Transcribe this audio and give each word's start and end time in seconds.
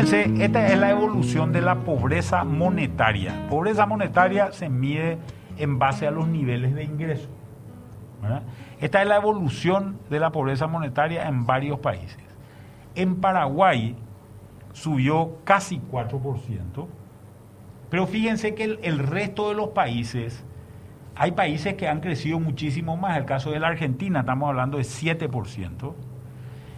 Fíjense, 0.00 0.42
esta 0.42 0.66
es 0.68 0.78
la 0.78 0.90
evolución 0.90 1.52
de 1.52 1.60
la 1.60 1.80
pobreza 1.80 2.42
monetaria. 2.42 3.46
Pobreza 3.50 3.84
monetaria 3.84 4.50
se 4.50 4.70
mide 4.70 5.18
en 5.58 5.78
base 5.78 6.06
a 6.06 6.10
los 6.10 6.26
niveles 6.26 6.74
de 6.74 6.84
ingreso. 6.84 7.28
Esta 8.80 9.02
es 9.02 9.08
la 9.08 9.16
evolución 9.16 9.98
de 10.08 10.18
la 10.18 10.32
pobreza 10.32 10.66
monetaria 10.66 11.28
en 11.28 11.44
varios 11.44 11.80
países. 11.80 12.16
En 12.94 13.16
Paraguay 13.16 13.94
subió 14.72 15.36
casi 15.44 15.78
4%, 15.92 16.86
pero 17.90 18.06
fíjense 18.06 18.54
que 18.54 18.78
el, 18.82 18.98
resto 19.00 19.50
de 19.50 19.54
los 19.54 19.68
países, 19.68 20.46
hay 21.14 21.32
países 21.32 21.74
que 21.74 21.88
han 21.88 22.00
crecido 22.00 22.40
muchísimo 22.40 22.96
más. 22.96 23.18
El 23.18 23.26
caso 23.26 23.50
de 23.50 23.60
la 23.60 23.68
Argentina, 23.68 24.20
estamos 24.20 24.48
hablando 24.48 24.78
de 24.78 24.84
7%. 24.84 25.92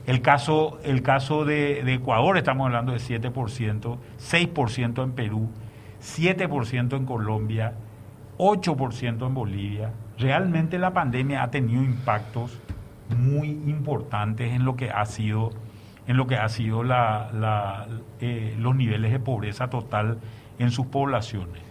El 0.06 0.20
caso, 0.20 0.78
el 0.82 1.02
caso 1.02 1.44
de, 1.44 1.80
Ecuador, 1.94 2.36
estamos 2.36 2.66
hablando 2.66 2.92
de 2.92 2.98
7%, 2.98 3.98
6% 4.18 5.02
en 5.04 5.12
Perú, 5.12 5.48
7% 6.00 6.96
en 6.96 7.06
Colombia, 7.06 7.74
8% 8.38 9.26
en 9.26 9.34
Bolivia. 9.34 9.92
Realmente 10.18 10.78
la 10.78 10.92
pandemia 10.92 11.42
ha 11.42 11.50
tenido 11.50 11.82
impactos 11.82 12.58
muy 13.16 13.48
importantes 13.48 14.52
en 14.52 14.64
lo 14.64 14.74
que 14.76 14.90
ha 14.90 15.04
sido 15.04 15.50
en 16.08 16.16
lo 16.16 16.26
que 16.26 16.34
ha 16.34 16.48
sido 16.48 16.82
la, 16.82 17.86
eh, 18.20 18.56
los 18.58 18.74
niveles 18.74 19.12
de 19.12 19.20
pobreza 19.20 19.70
total 19.70 20.18
en 20.58 20.72
sus 20.72 20.86
poblaciones. 20.86 21.62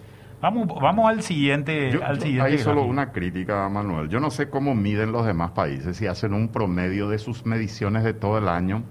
Vamos, 0.41 0.67
vamos 0.81 1.09
al 1.09 1.21
siguiente. 1.21 1.99
al 2.03 2.19
siguiente 2.19 2.51
hay 2.51 2.57
solo 2.57 2.83
una 2.83 3.11
crítica, 3.11 3.69
Manuel. 3.69 4.09
Yo 4.09 4.19
no 4.19 4.31
sé 4.31 4.49
cómo 4.49 4.73
miden 4.73 5.11
los 5.11 5.25
demás 5.25 5.51
países, 5.51 5.97
si 5.97 6.07
hacen 6.07 6.33
un 6.33 6.49
promedio 6.49 7.09
de 7.09 7.19
sus 7.19 7.45
mediciones 7.45 8.03
de 8.03 8.13
todo 8.13 8.37
el 8.37 8.47
año, 8.47 8.83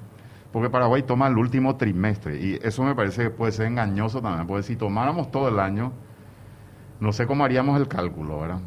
porque 0.53 0.71
Paraguay 0.71 1.03
toma 1.03 1.27
el 1.27 1.37
último 1.37 1.77
trimestre 1.77 2.41
y 2.41 2.59
eso 2.63 2.85
me 2.85 2.95
parece 2.95 3.25
que 3.25 3.31
puede 3.31 3.53
ser 3.53 3.67
engañoso 3.67 4.23
también, 4.23 4.47
porque 4.47 4.63
si 4.63 4.77
tomáramos 4.77 5.31
todo 5.31 5.49
el 5.49 5.59
año, 5.59 5.93
no 7.01 7.13
sé 7.13 7.27
cómo 7.27 7.45
haríamos 7.45 7.81
el 7.81 7.89
cálculo, 7.89 8.41
¿verdad? 8.41 8.61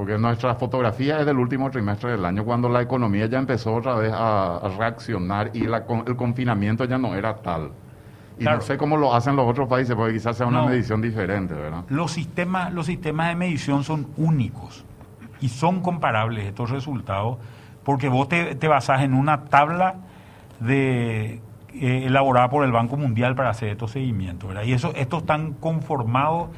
porque 0.00 0.16
nuestra 0.16 0.54
fotografía 0.54 1.20
es 1.20 1.26
del 1.26 1.36
último 1.36 1.70
trimestre 1.70 2.12
del 2.12 2.24
año, 2.24 2.42
cuando 2.42 2.70
la 2.70 2.80
economía 2.80 3.26
ya 3.26 3.38
empezó 3.38 3.74
otra 3.74 3.96
vez 3.96 4.10
a, 4.14 4.58
reaccionar 4.78 5.50
y 5.52 5.64
el 5.64 6.16
confinamiento 6.16 6.86
ya 6.86 6.96
no 6.96 7.14
era 7.14 7.34
tal. 7.42 7.72
Y 8.40 8.44
no 8.44 8.60
sé 8.62 8.78
cómo 8.78 8.96
lo 8.96 9.14
hacen 9.14 9.36
los 9.36 9.46
otros 9.46 9.68
países, 9.68 9.94
porque 9.94 10.14
quizás 10.14 10.36
sea 10.36 10.46
una 10.46 10.62
medición 10.64 11.02
diferente, 11.02 11.54
¿verdad? 11.54 11.84
Los 11.88 12.12
sistemas, 12.12 12.72
los 12.72 12.86
sistemas 12.86 13.28
de 13.28 13.36
medición 13.36 13.84
son 13.84 14.08
únicos 14.16 14.84
y 15.40 15.48
son 15.48 15.80
comparables 15.80 16.46
estos 16.46 16.70
resultados, 16.70 17.36
porque 17.84 18.08
vos 18.08 18.28
te, 18.28 18.56
basás 18.66 19.02
en 19.02 19.12
una 19.12 19.44
tabla 19.44 19.96
de, 20.58 21.40
eh, 21.74 22.02
elaborada 22.06 22.48
por 22.48 22.64
el 22.64 22.72
Banco 22.72 22.96
Mundial 22.96 23.34
para 23.34 23.50
hacer 23.50 23.68
estos 23.68 23.90
seguimientos, 23.90 24.48
¿verdad? 24.48 24.64
Y 24.64 24.72
eso, 24.72 24.92
estos 24.96 25.20
están 25.20 25.52
conformados 25.52 26.48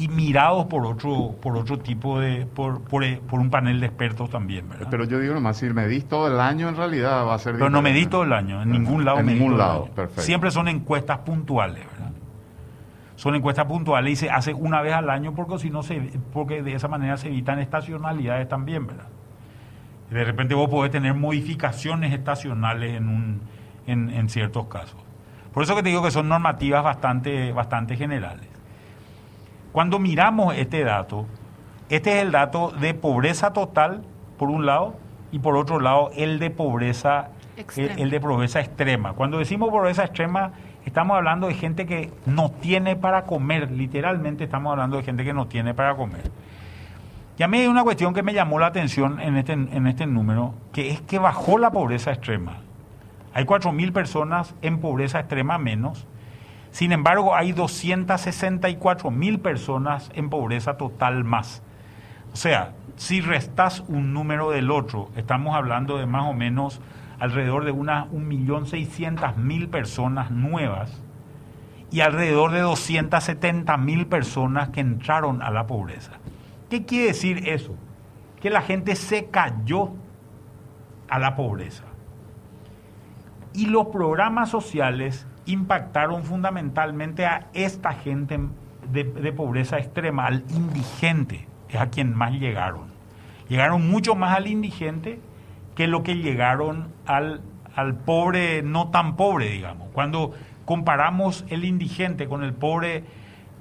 y 0.00 0.08
mirados 0.08 0.64
por 0.64 0.86
otro 0.86 1.34
por 1.42 1.58
otro 1.58 1.78
tipo 1.78 2.18
de 2.18 2.46
por, 2.46 2.80
por, 2.80 3.04
un 3.04 3.50
panel 3.50 3.80
de 3.80 3.86
expertos 3.86 4.30
también 4.30 4.66
¿verdad? 4.66 4.88
pero 4.90 5.04
yo 5.04 5.18
digo 5.18 5.34
nomás 5.34 5.58
si 5.58 5.68
medís 5.68 6.06
todo 6.06 6.26
el 6.26 6.40
año 6.40 6.70
en 6.70 6.76
realidad 6.76 7.26
va 7.26 7.34
a 7.34 7.38
ser 7.38 7.52
pero 7.52 7.68
no 7.68 7.82
medís 7.82 8.08
todo 8.08 8.22
el 8.22 8.32
año 8.32 8.62
en 8.62 8.70
ningún 8.70 9.04
lado 9.04 9.18
en 9.18 9.26
ningún 9.26 9.58
lado 9.58 9.90
perfecto. 9.94 10.22
Siempre 10.22 10.50
son 10.50 10.68
encuestas 10.68 11.18
puntuales 11.18 11.84
verdad 11.84 12.12
son 13.16 13.34
encuestas 13.34 13.66
puntuales 13.66 14.14
y 14.14 14.16
se 14.16 14.30
hace 14.30 14.54
una 14.54 14.80
vez 14.80 14.94
al 14.94 15.10
año 15.10 15.34
porque 15.34 15.58
si 15.58 15.68
no 15.68 15.82
se 15.82 16.00
porque 16.32 16.62
de 16.62 16.72
esa 16.72 16.88
manera 16.88 17.18
se 17.18 17.28
evitan 17.28 17.58
estacionalidades 17.58 18.48
también 18.48 18.86
verdad 18.86 19.08
de 20.10 20.24
repente 20.24 20.54
vos 20.54 20.70
podés 20.70 20.92
tener 20.92 21.12
modificaciones 21.12 22.14
estacionales 22.14 22.96
en 22.96 23.08
un 23.08 23.40
en, 23.86 24.10
en 24.10 24.28
ciertos 24.28 24.66
casos. 24.66 25.00
Por 25.52 25.64
eso 25.64 25.74
que 25.74 25.82
te 25.82 25.88
digo 25.88 26.02
que 26.02 26.10
son 26.10 26.28
normativas 26.28 26.82
bastante 26.82 27.52
bastante 27.52 27.96
generales 27.96 28.49
cuando 29.72 29.98
miramos 29.98 30.54
este 30.56 30.84
dato, 30.84 31.26
este 31.88 32.16
es 32.18 32.22
el 32.22 32.32
dato 32.32 32.70
de 32.70 32.94
pobreza 32.94 33.52
total, 33.52 34.02
por 34.38 34.48
un 34.48 34.66
lado, 34.66 34.94
y 35.32 35.38
por 35.38 35.56
otro 35.56 35.80
lado, 35.80 36.10
el 36.16 36.38
de 36.38 36.50
pobreza, 36.50 37.28
el, 37.76 38.10
de 38.10 38.20
pobreza 38.20 38.60
extrema. 38.60 39.12
Cuando 39.12 39.38
decimos 39.38 39.70
pobreza 39.70 40.04
extrema, 40.04 40.52
estamos 40.84 41.16
hablando 41.16 41.46
de 41.46 41.54
gente 41.54 41.86
que 41.86 42.12
no 42.26 42.50
tiene 42.50 42.96
para 42.96 43.24
comer, 43.24 43.70
literalmente 43.70 44.44
estamos 44.44 44.72
hablando 44.72 44.96
de 44.96 45.04
gente 45.04 45.24
que 45.24 45.32
no 45.32 45.46
tiene 45.46 45.74
para 45.74 45.94
comer. 45.94 46.30
Y 47.38 47.42
a 47.42 47.48
mí 47.48 47.58
hay 47.58 47.68
una 47.68 47.84
cuestión 47.84 48.12
que 48.12 48.22
me 48.22 48.34
llamó 48.34 48.58
la 48.58 48.66
atención 48.66 49.20
en 49.20 49.36
este, 49.36 49.52
en 49.52 49.86
este 49.86 50.06
número, 50.06 50.54
que 50.72 50.90
es 50.90 51.00
que 51.00 51.18
bajó 51.18 51.58
la 51.58 51.70
pobreza 51.70 52.12
extrema. 52.12 52.58
Hay 53.32 53.44
4.000 53.44 53.92
personas 53.92 54.54
en 54.62 54.78
pobreza 54.78 55.20
extrema 55.20 55.56
menos, 55.56 56.06
sin 56.70 56.92
embargo, 56.92 57.34
hay 57.34 57.52
264 57.52 59.10
mil 59.10 59.40
personas 59.40 60.10
en 60.14 60.30
pobreza 60.30 60.76
total 60.76 61.24
más. 61.24 61.62
O 62.32 62.36
sea, 62.36 62.72
si 62.96 63.20
restas 63.20 63.82
un 63.88 64.12
número 64.12 64.50
del 64.50 64.70
otro, 64.70 65.10
estamos 65.16 65.56
hablando 65.56 65.98
de 65.98 66.06
más 66.06 66.28
o 66.28 66.32
menos 66.32 66.80
alrededor 67.18 67.64
de 67.64 67.72
unas 67.72 68.06
1.600.000 68.08 69.68
personas 69.68 70.30
nuevas 70.30 71.02
y 71.90 72.00
alrededor 72.00 72.52
de 72.52 72.62
270.000 72.62 74.06
personas 74.06 74.68
que 74.70 74.80
entraron 74.80 75.42
a 75.42 75.50
la 75.50 75.66
pobreza. 75.66 76.12
¿Qué 76.70 76.86
quiere 76.86 77.08
decir 77.08 77.48
eso? 77.48 77.74
Que 78.40 78.48
la 78.48 78.62
gente 78.62 78.94
se 78.94 79.26
cayó 79.26 79.90
a 81.08 81.18
la 81.18 81.34
pobreza. 81.34 81.84
Y 83.52 83.66
los 83.66 83.88
programas 83.88 84.48
sociales 84.48 85.26
impactaron 85.46 86.24
fundamentalmente 86.24 87.26
a 87.26 87.46
esta 87.54 87.92
gente 87.92 88.38
de, 88.92 89.32
pobreza 89.32 89.78
extrema, 89.78 90.26
al 90.26 90.44
indigente, 90.50 91.46
es 91.68 91.80
a 91.80 91.90
quien 91.90 92.14
más 92.14 92.32
llegaron. 92.32 92.90
Llegaron 93.48 93.88
mucho 93.88 94.14
más 94.14 94.36
al 94.36 94.46
indigente 94.46 95.20
que 95.74 95.86
lo 95.86 96.02
que 96.02 96.16
llegaron 96.16 96.88
al, 97.06 97.40
al 97.74 97.94
pobre, 97.94 98.62
no 98.62 98.88
tan 98.88 99.16
pobre, 99.16 99.50
digamos. 99.50 99.88
Cuando 99.92 100.32
comparamos 100.64 101.44
el 101.48 101.64
indigente 101.64 102.28
con 102.28 102.42
el 102.42 102.52
pobre, 102.52 103.04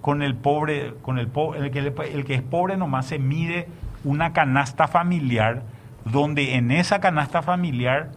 con 0.02 0.22
el 0.22 0.36
pobre, 0.36 0.94
con 1.02 1.18
el, 1.18 1.30
el, 1.58 1.72
que, 1.72 1.80
el 1.80 2.26
que 2.26 2.36
es 2.36 2.42
pobre 2.42 2.78
nomás 2.78 3.08
se 3.08 3.20
mide 3.20 3.68
una 4.04 4.34
canasta 4.34 4.88
familiar, 4.88 5.64
donde 6.06 6.56
en 6.56 6.72
esa 6.72 7.00
canasta 7.00 7.42
familiar 7.42 8.12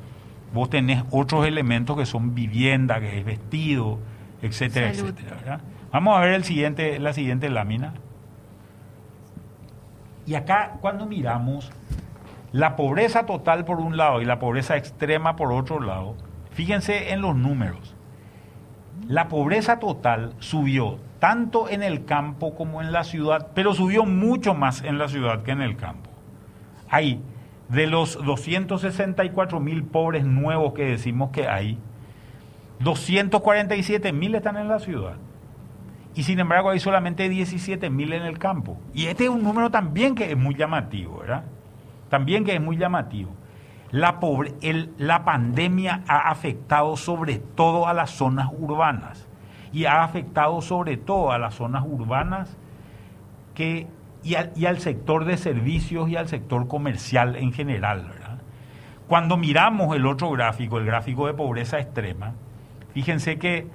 vos 0.52 0.70
tenés 0.70 1.02
otros 1.10 1.46
elementos 1.46 1.96
que 1.96 2.06
son 2.06 2.34
vivienda, 2.34 3.00
que 3.00 3.18
es 3.18 3.24
vestido, 3.24 3.98
etcétera, 4.42 4.90
etcétera. 4.90 5.60
Vamos 5.92 6.16
a 6.16 6.20
ver 6.20 6.34
el 6.34 6.44
siguiente, 6.44 6.98
la 6.98 7.12
siguiente 7.12 7.48
lámina. 7.48 7.94
Y 10.26 10.34
acá 10.34 10.74
cuando 10.80 11.06
miramos 11.06 11.70
la 12.52 12.76
pobreza 12.76 13.26
total 13.26 13.64
por 13.64 13.80
un 13.80 13.96
lado 13.96 14.20
y 14.20 14.24
la 14.24 14.38
pobreza 14.38 14.76
extrema 14.76 15.36
por 15.36 15.52
otro 15.52 15.80
lado, 15.80 16.16
fíjense 16.50 17.12
en 17.12 17.22
los 17.22 17.34
números. 17.34 17.94
La 19.08 19.28
pobreza 19.28 19.78
total 19.78 20.34
subió 20.38 20.98
tanto 21.18 21.68
en 21.68 21.82
el 21.82 22.04
campo 22.04 22.54
como 22.54 22.80
en 22.82 22.92
la 22.92 23.04
ciudad, 23.04 23.48
pero 23.54 23.74
subió 23.74 24.04
mucho 24.04 24.54
más 24.54 24.82
en 24.82 24.98
la 24.98 25.08
ciudad 25.08 25.42
que 25.42 25.52
en 25.52 25.62
el 25.62 25.76
campo. 25.76 26.10
Hay 26.88 27.20
de 27.72 27.86
los 27.86 28.22
264 28.22 29.58
mil 29.58 29.82
pobres 29.84 30.24
nuevos 30.24 30.74
que 30.74 30.84
decimos 30.84 31.30
que 31.30 31.48
hay, 31.48 31.78
247 32.80 34.12
mil 34.12 34.34
están 34.34 34.58
en 34.58 34.68
la 34.68 34.78
ciudad. 34.78 35.14
Y 36.14 36.24
sin 36.24 36.38
embargo 36.38 36.68
hay 36.68 36.80
solamente 36.80 37.30
17 37.30 37.88
mil 37.88 38.12
en 38.12 38.24
el 38.24 38.38
campo. 38.38 38.76
Y 38.92 39.06
este 39.06 39.24
es 39.24 39.30
un 39.30 39.42
número 39.42 39.70
también 39.70 40.14
que 40.14 40.30
es 40.30 40.36
muy 40.36 40.54
llamativo, 40.54 41.20
¿verdad? 41.20 41.44
También 42.10 42.44
que 42.44 42.54
es 42.54 42.60
muy 42.60 42.76
llamativo. 42.76 43.30
La, 43.90 44.18
la 44.98 45.24
pandemia 45.24 46.02
ha 46.06 46.30
afectado 46.30 46.96
sobre 46.98 47.38
todo 47.38 47.88
a 47.88 47.94
las 47.94 48.10
zonas 48.10 48.48
urbanas. 48.52 49.26
Y 49.72 49.86
ha 49.86 50.04
afectado 50.04 50.60
sobre 50.60 50.98
todo 50.98 51.32
a 51.32 51.38
las 51.38 51.54
zonas 51.54 51.84
urbanas 51.86 52.54
que 53.54 53.86
y 54.24 54.34
al, 54.34 54.78
sector 54.78 55.24
de 55.24 55.36
servicios 55.36 56.08
y 56.08 56.16
al 56.16 56.28
sector 56.28 56.68
comercial 56.68 57.36
en 57.36 57.52
general. 57.52 58.12
Cuando 59.08 59.36
miramos 59.36 59.94
el 59.96 60.06
otro 60.06 60.30
gráfico, 60.30 60.78
el 60.78 60.86
gráfico 60.86 61.26
de 61.26 61.34
pobreza 61.34 61.80
extrema, 61.80 62.34
fíjense 62.94 63.38
que 63.38 63.66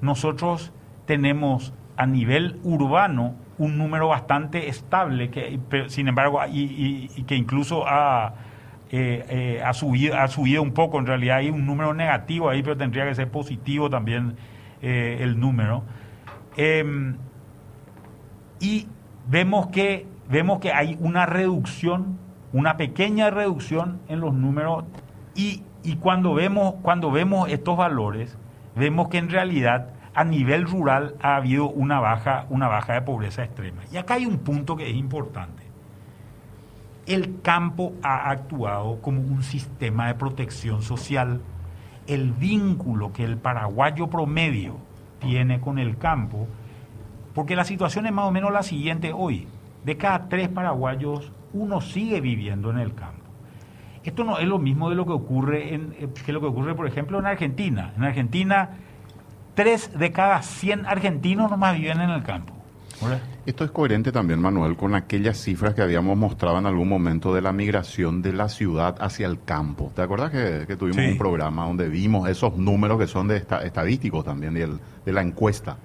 nosotros 0.00 0.72
tenemos 1.06 1.74
a 1.96 2.06
nivel 2.06 2.60
urbano 2.62 3.34
un 3.58 3.78
número 3.78 4.08
bastante 4.08 4.68
estable, 4.68 5.30
que, 5.30 5.58
sin 5.88 6.08
embargo, 6.08 6.40
y, 6.50 7.08
que 7.24 7.36
incluso 7.36 7.84
ha, 7.86 8.34
eh, 8.90 9.24
eh, 9.28 9.62
ha, 9.64 9.72
subido, 9.72 10.16
ha 10.16 10.28
subido 10.28 10.62
un 10.62 10.72
poco, 10.72 10.98
en 10.98 11.06
realidad 11.06 11.38
hay 11.38 11.50
un 11.50 11.66
número 11.66 11.94
negativo 11.94 12.50
ahí, 12.50 12.62
pero 12.62 12.76
tendría 12.76 13.06
que 13.06 13.14
ser 13.14 13.30
positivo 13.30 13.88
también 13.90 14.36
eh, 14.82 15.18
el 15.20 15.40
número. 15.40 15.84
Em, 16.56 17.16
y 18.60 18.88
vemos 19.28 19.68
que, 19.68 20.06
vemos 20.28 20.60
que 20.60 20.72
hay 20.72 20.96
una 21.00 21.26
reducción, 21.26 22.18
una 22.52 22.76
pequeña 22.76 23.30
reducción 23.30 24.00
en 24.08 24.20
los 24.20 24.34
números 24.34 24.84
y, 25.34 25.62
cuando, 26.00 26.34
vemos, 26.34 26.74
cuando 26.82 27.10
vemos 27.10 27.48
estos 27.50 27.76
valores, 27.76 28.36
vemos 28.74 29.08
que 29.08 29.18
en 29.18 29.28
realidad 29.28 29.90
a 30.14 30.24
nivel 30.24 30.66
rural 30.66 31.14
ha 31.20 31.36
habido 31.36 31.68
una 31.68 32.00
baja, 32.00 32.46
una 32.48 32.68
baja 32.68 32.94
de 32.94 33.02
pobreza 33.02 33.44
extrema. 33.44 33.82
Y 33.92 33.98
acá 33.98 34.14
hay 34.14 34.26
un 34.26 34.38
punto 34.38 34.76
que 34.76 34.88
es 34.88 34.96
importante. 34.96 35.62
El 37.06 37.40
campo 37.42 37.92
ha 38.02 38.30
actuado 38.30 39.00
como 39.00 39.20
un 39.20 39.42
sistema 39.42 40.08
de 40.08 40.14
protección 40.14 40.82
social. 40.82 41.40
El 42.06 42.32
vínculo 42.32 43.12
que 43.12 43.24
el 43.24 43.36
paraguayo 43.36 44.08
promedio 44.08 44.76
tiene 45.20 45.60
con 45.60 45.78
el 45.78 45.98
campo, 45.98 46.48
porque 47.36 47.54
la 47.54 47.66
situación 47.66 48.06
es 48.06 48.14
más 48.14 48.24
o 48.24 48.30
menos 48.30 48.50
la 48.50 48.62
siguiente 48.62 49.12
hoy. 49.12 49.46
De 49.84 49.98
cada 49.98 50.26
tres 50.30 50.48
paraguayos, 50.48 51.30
uno 51.52 51.82
sigue 51.82 52.22
viviendo 52.22 52.70
en 52.70 52.78
el 52.78 52.94
campo. 52.94 53.26
Esto 54.02 54.24
no 54.24 54.38
es 54.38 54.48
lo 54.48 54.58
mismo 54.58 54.88
de 54.88 54.96
lo 54.96 55.04
que 55.04 55.12
ocurre 55.12 55.74
en, 55.74 55.94
eh, 55.98 56.08
que 56.24 56.32
lo 56.32 56.40
que 56.40 56.46
ocurre, 56.46 56.74
por 56.74 56.86
ejemplo, 56.86 57.18
en 57.18 57.26
Argentina. 57.26 57.92
En 57.94 58.04
Argentina 58.04 58.70
tres 59.54 59.96
de 59.98 60.12
cada 60.12 60.40
100 60.40 60.86
argentinos 60.86 61.50
nomás 61.50 61.76
viven 61.76 62.00
en 62.00 62.08
el 62.08 62.22
campo. 62.22 62.54
Esto 63.44 63.64
es 63.64 63.70
coherente 63.70 64.12
también, 64.12 64.40
Manuel, 64.40 64.74
con 64.74 64.94
aquellas 64.94 65.36
cifras 65.36 65.74
que 65.74 65.82
habíamos 65.82 66.16
mostrado 66.16 66.58
en 66.58 66.64
algún 66.64 66.88
momento 66.88 67.34
de 67.34 67.42
la 67.42 67.52
migración 67.52 68.22
de 68.22 68.32
la 68.32 68.48
ciudad 68.48 68.96
hacia 68.98 69.26
el 69.26 69.42
campo. 69.44 69.92
¿Te 69.94 70.00
acuerdas 70.00 70.30
que, 70.30 70.74
tuvimos 70.76 71.04
un 71.04 71.18
programa 71.18 71.66
donde 71.66 71.90
vimos 71.90 72.30
esos 72.30 72.56
números 72.56 72.98
que 72.98 73.06
son 73.06 73.28
de 73.28 73.36
estadísticos 73.36 74.24
también, 74.24 74.54
de, 74.54 75.12
la 75.12 75.20
encuesta 75.20 75.76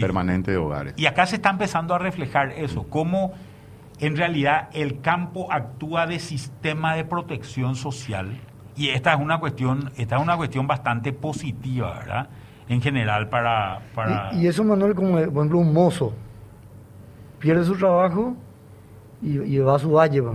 permanente 0.00 0.50
de 0.50 0.56
hogares? 0.56 0.94
Y 0.96 1.06
acá 1.06 1.26
se 1.26 1.36
está 1.36 1.50
empezando 1.50 1.94
a 1.94 1.98
reflejar 1.98 2.52
eso, 2.52 2.84
cómo 2.88 3.32
en 4.00 4.16
realidad 4.16 4.68
el 4.72 5.00
campo 5.00 5.52
actúa 5.52 6.06
de 6.06 6.18
sistema 6.18 6.94
de 6.96 7.04
protección 7.04 7.76
social. 7.76 8.40
Y 8.76 8.88
esta 8.88 9.14
es 9.14 9.20
una 9.20 9.38
cuestión, 9.38 9.92
esta 9.96 10.16
es 10.16 10.22
una 10.22 10.36
cuestión 10.36 10.66
bastante 10.66 11.12
positiva, 11.12 11.98
¿verdad? 11.98 12.28
en 12.68 12.80
general 12.80 13.28
para... 13.28 13.80
para... 13.94 14.32
Y, 14.34 14.46
eso, 14.46 14.64
Manuel, 14.64 14.94
como 14.94 15.12
por 15.12 15.20
ejemplo 15.20 15.58
un 15.58 15.72
mozo, 15.72 16.12
pierde 17.38 17.64
su 17.64 17.76
trabajo 17.76 18.36
y, 19.22 19.58
va 19.58 19.76
a 19.76 19.78
su 19.78 19.92
valle, 19.92 20.22
por 20.22 20.34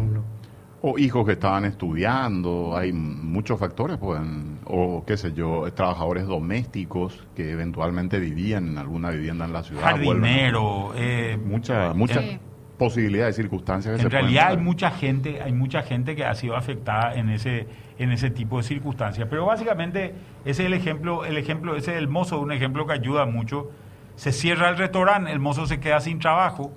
O 0.82 0.98
hijos 0.98 1.26
que 1.26 1.34
estaban 1.34 1.66
estudiando, 1.66 2.76
hay 2.78 2.94
muchos 2.94 3.60
factores, 3.60 3.98
pues, 3.98 4.22
o 4.66 5.04
qué 5.06 5.18
sé 5.18 5.34
yo, 5.34 5.72
trabajadores 5.74 6.26
domésticos 6.26 7.28
que 7.36 7.52
eventualmente 7.52 8.18
vivían 8.20 8.70
en 8.70 8.78
alguna 8.78 9.10
vivienda 9.10 9.46
en 9.46 9.54
la 9.54 9.64
ciudad. 9.64 9.82
Jardinero. 9.82 10.94
Eh, 10.96 11.38
muchas 11.44 11.94
muchas 11.96 12.24
eh, 12.24 12.40
posibilidades, 12.78 13.36
circunstancias 13.36 13.98
que 13.98 14.04
en 14.04 14.10
realidad 14.10 14.48
hay 14.48 14.58
mucha 14.58 14.90
gente, 14.90 15.42
hay 15.42 15.52
mucha 15.52 15.82
gente 15.82 16.16
que 16.16 16.24
ha 16.24 16.34
sido 16.34 16.56
afectada 16.56 17.14
en 17.16 17.30
ese 17.30 17.68
en 18.00 18.14
ese 18.14 18.32
tipo 18.32 18.58
de 18.58 18.64
circunstancias. 18.64 19.28
Pero 19.30 19.46
básicamente 19.46 20.16
ese 20.46 20.64
es 20.64 20.68
el 20.68 20.74
ejemplo, 20.74 21.26
el 21.26 21.38
ejemplo, 21.38 21.76
ese 21.76 21.92
es 21.92 21.98
el 21.98 22.08
mozo, 22.08 22.40
un 22.40 22.54
ejemplo 22.54 22.88
que 22.88 22.94
ayuda 22.94 23.26
mucho. 23.26 23.70
Se 24.16 24.32
cierra 24.32 24.70
el 24.70 24.78
restaurante, 24.78 25.32
el 25.32 25.40
mozo 25.40 25.66
se 25.66 25.80
queda 25.80 26.00
sin 26.00 26.20
trabajo, 26.20 26.74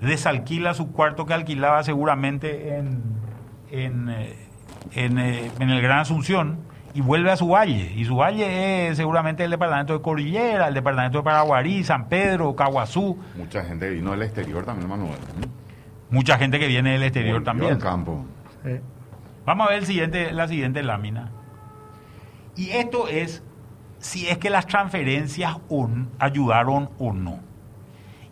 desalquila 0.00 0.74
su 0.74 0.92
cuarto 0.92 1.26
que 1.26 1.34
alquilaba 1.34 1.82
seguramente 1.82 2.76
en, 2.76 3.02
en, 3.70 4.08
eh, 4.08 4.36
eh, 4.94 5.50
en, 5.58 5.70
el 5.70 5.82
Gran 5.82 6.00
Asunción 6.00 6.58
y 6.94 7.00
vuelve 7.00 7.30
a 7.30 7.36
su 7.36 7.48
valle. 7.48 7.92
Y 7.94 8.04
su 8.04 8.16
valle 8.16 8.88
es 8.88 8.96
seguramente 8.96 9.44
el 9.44 9.50
departamento 9.50 9.92
de 9.92 10.02
Cordillera, 10.02 10.68
el 10.68 10.74
departamento 10.74 11.18
de 11.18 11.24
Paraguarí, 11.24 11.84
San 11.84 12.08
Pedro, 12.08 12.54
Caguazú. 12.54 13.18
Mucha 13.36 13.64
gente 13.64 13.90
vino 13.90 14.12
del 14.12 14.22
exterior 14.22 14.64
también, 14.64 14.88
Manuel. 14.88 15.18
Mucha 16.10 16.38
gente 16.38 16.58
que 16.58 16.68
viene 16.68 16.92
del 16.92 17.02
exterior 17.02 17.42
también. 17.42 17.78
campo. 17.78 18.24
Vamos 19.44 19.66
a 19.66 19.70
ver 19.70 19.78
el 19.80 19.86
siguiente, 19.86 20.32
la 20.32 20.48
siguiente 20.48 20.82
lámina. 20.82 21.30
Y 22.56 22.70
esto 22.70 23.06
es 23.08 23.42
si 23.98 24.28
es 24.28 24.38
que 24.38 24.50
las 24.50 24.66
transferencias 24.66 25.56
ayudaron 26.18 26.90
o 26.98 27.12
no. 27.12 27.40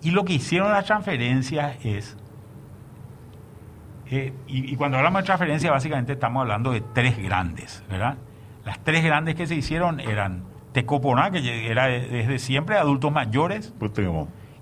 Y 0.05 0.13
lo 0.13 0.25
que 0.25 0.35
hicieron 0.35 0.71
las 0.71 0.85
transferencias 0.85 1.77
es, 1.85 2.17
eh, 4.11 4.33
y, 4.47 4.77
cuando 4.77 4.99
hablamos 4.99 5.23
de 5.23 5.27
transferencias 5.27 5.73
básicamente 5.73 6.13
estamos 6.13 6.43
hablando 6.43 6.71
de 6.71 6.83
tres 6.83 7.19
grandes, 7.19 7.83
¿verdad? 7.91 8.19
Las 8.65 8.79
tres 8.85 9.03
grandes 9.03 9.35
que 9.35 9.47
se 9.47 9.57
hicieron 9.57 9.99
eran 9.99 10.45
Tecoponá, 10.73 11.31
que 11.31 11.71
era 11.71 11.87
desde 11.87 12.39
siempre, 12.39 12.77
adultos 12.77 13.11
mayores. 13.11 13.75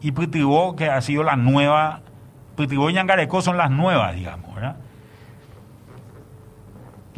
Y 0.00 0.12
Putibó, 0.12 0.76
que 0.76 0.88
ha 0.88 1.00
sido 1.00 1.22
la 1.22 1.36
nueva, 1.36 2.00
Putibó 2.56 2.88
y 2.88 2.94
Ñangarecó 2.94 3.42
son 3.42 3.56
las 3.56 3.70
nuevas, 3.70 4.14
digamos, 4.14 4.54
¿verdad? 4.54 4.76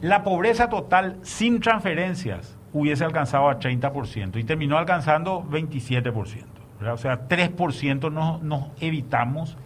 la 0.04 0.22
pobreza 0.22 0.68
total 0.68 1.18
sin 1.22 1.60
transferencias 1.60 2.58
hubiese 2.74 3.04
alcanzado 3.04 3.48
a 3.48 3.58
30% 3.58 4.38
y 4.38 4.44
terminó 4.44 4.76
alcanzando 4.76 5.42
27%. 5.44 6.53
O 6.92 6.98
sea, 6.98 7.28
3% 7.28 8.12
nos, 8.12 8.42
nos 8.42 8.68
evitamos 8.80 9.56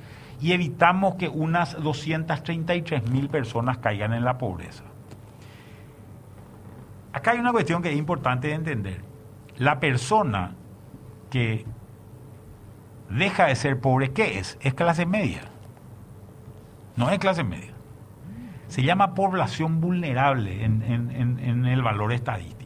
y 0.41 0.53
evitamos 0.53 1.17
que 1.17 1.29
unas 1.29 1.81
233 1.83 3.11
mil 3.11 3.29
personas 3.29 3.79
caigan 3.79 4.13
en 4.13 4.25
la 4.25 4.39
pobreza. 4.39 4.85
Acá 7.13 7.33
hay 7.33 7.39
una 7.39 7.53
cuestión 7.53 7.83
que 7.83 7.91
es 7.91 7.97
importante 7.97 8.49
de 8.49 8.55
entender. 8.55 9.03
La 9.57 9.81
persona 9.81 10.53
que 11.31 11.65
deja 13.11 13.47
de 13.47 13.57
ser 13.57 13.81
pobre, 13.81 14.13
¿qué 14.13 14.39
es? 14.39 14.59
Es 14.61 14.75
clase 14.75 15.07
media. 15.07 15.43
No 16.97 17.11
es 17.11 17.19
clase 17.19 17.43
media 17.43 17.79
se 18.69 18.83
llama 18.83 19.15
población 19.15 19.81
vulnerable 19.81 20.65
en, 20.65 21.67
el 21.67 21.83
valor 21.83 22.13
estadístico. 22.13 22.58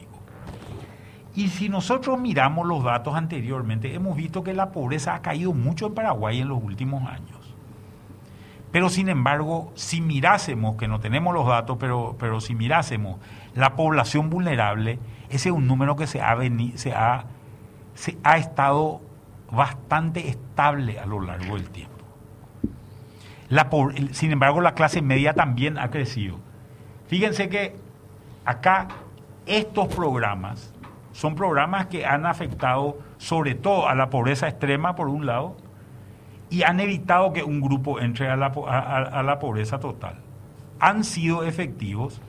Y 1.35 1.47
si 1.47 1.69
nosotros 1.69 2.19
miramos 2.19 2.67
los 2.67 2.83
datos 2.83 3.15
anteriormente, 3.15 3.93
hemos 3.93 4.15
visto 4.15 4.43
que 4.43 4.53
la 4.53 4.71
pobreza 4.71 5.15
ha 5.15 5.21
caído 5.21 5.53
mucho 5.53 5.87
en 5.87 5.95
Paraguay 5.95 6.39
en 6.41 6.49
los 6.49 6.61
últimos 6.61 7.07
años. 7.09 7.55
Pero 8.71 8.89
sin 8.89 9.09
embargo, 9.09 9.71
si 9.75 10.01
mirásemos, 10.01 10.77
que 10.77 10.87
no 10.87 10.99
tenemos 10.99 11.33
los 11.33 11.47
datos, 11.47 11.77
pero, 11.79 12.15
pero 12.19 12.41
si 12.41 12.55
mirásemos 12.55 13.19
la 13.55 13.75
población 13.75 14.29
vulnerable, 14.29 14.99
ese 15.29 15.49
es 15.49 15.55
un 15.55 15.67
número 15.67 15.95
que 15.95 16.07
se 16.07 16.21
ha, 16.21 16.37
se 16.75 16.93
ha, 16.93 17.25
se 17.93 18.17
ha 18.23 18.37
estado 18.37 19.01
bastante 19.51 20.27
estable 20.27 20.99
a 20.99 21.05
lo 21.05 21.21
largo 21.21 21.55
del 21.55 21.69
tiempo 21.69 21.93
sin 24.11 24.31
embargo, 24.31 24.61
la 24.61 24.73
clase 24.73 25.01
media 25.01 25.33
también 25.33 25.77
ha 25.77 25.89
crecido. 25.89 26.37
Fíjense 27.07 27.49
que 27.49 27.75
acá 28.45 28.87
estos 29.45 29.87
programas 29.93 30.72
son 31.13 31.35
programas 31.35 31.85
que 31.85 32.05
han 32.05 32.25
afectado 32.25 32.97
sobre 33.17 33.55
todo 33.55 33.87
a 33.87 33.95
la 33.95 34.09
pobreza 34.09 34.49
extrema, 34.49 34.95
por 34.95 35.07
un 35.07 35.25
lado, 35.25 35.55
y 36.49 36.63
han 36.63 36.79
evitado 36.79 37.31
que 37.33 37.43
un 37.43 37.61
grupo 37.61 37.99
entre 37.99 38.29
a 38.29 38.35
la, 38.35 38.47
a, 38.47 39.23
la 39.23 39.39
pobreza 39.39 39.79
total. 39.79 40.15
Han 40.79 41.03
sido 41.03 41.43
efectivos. 41.43 42.21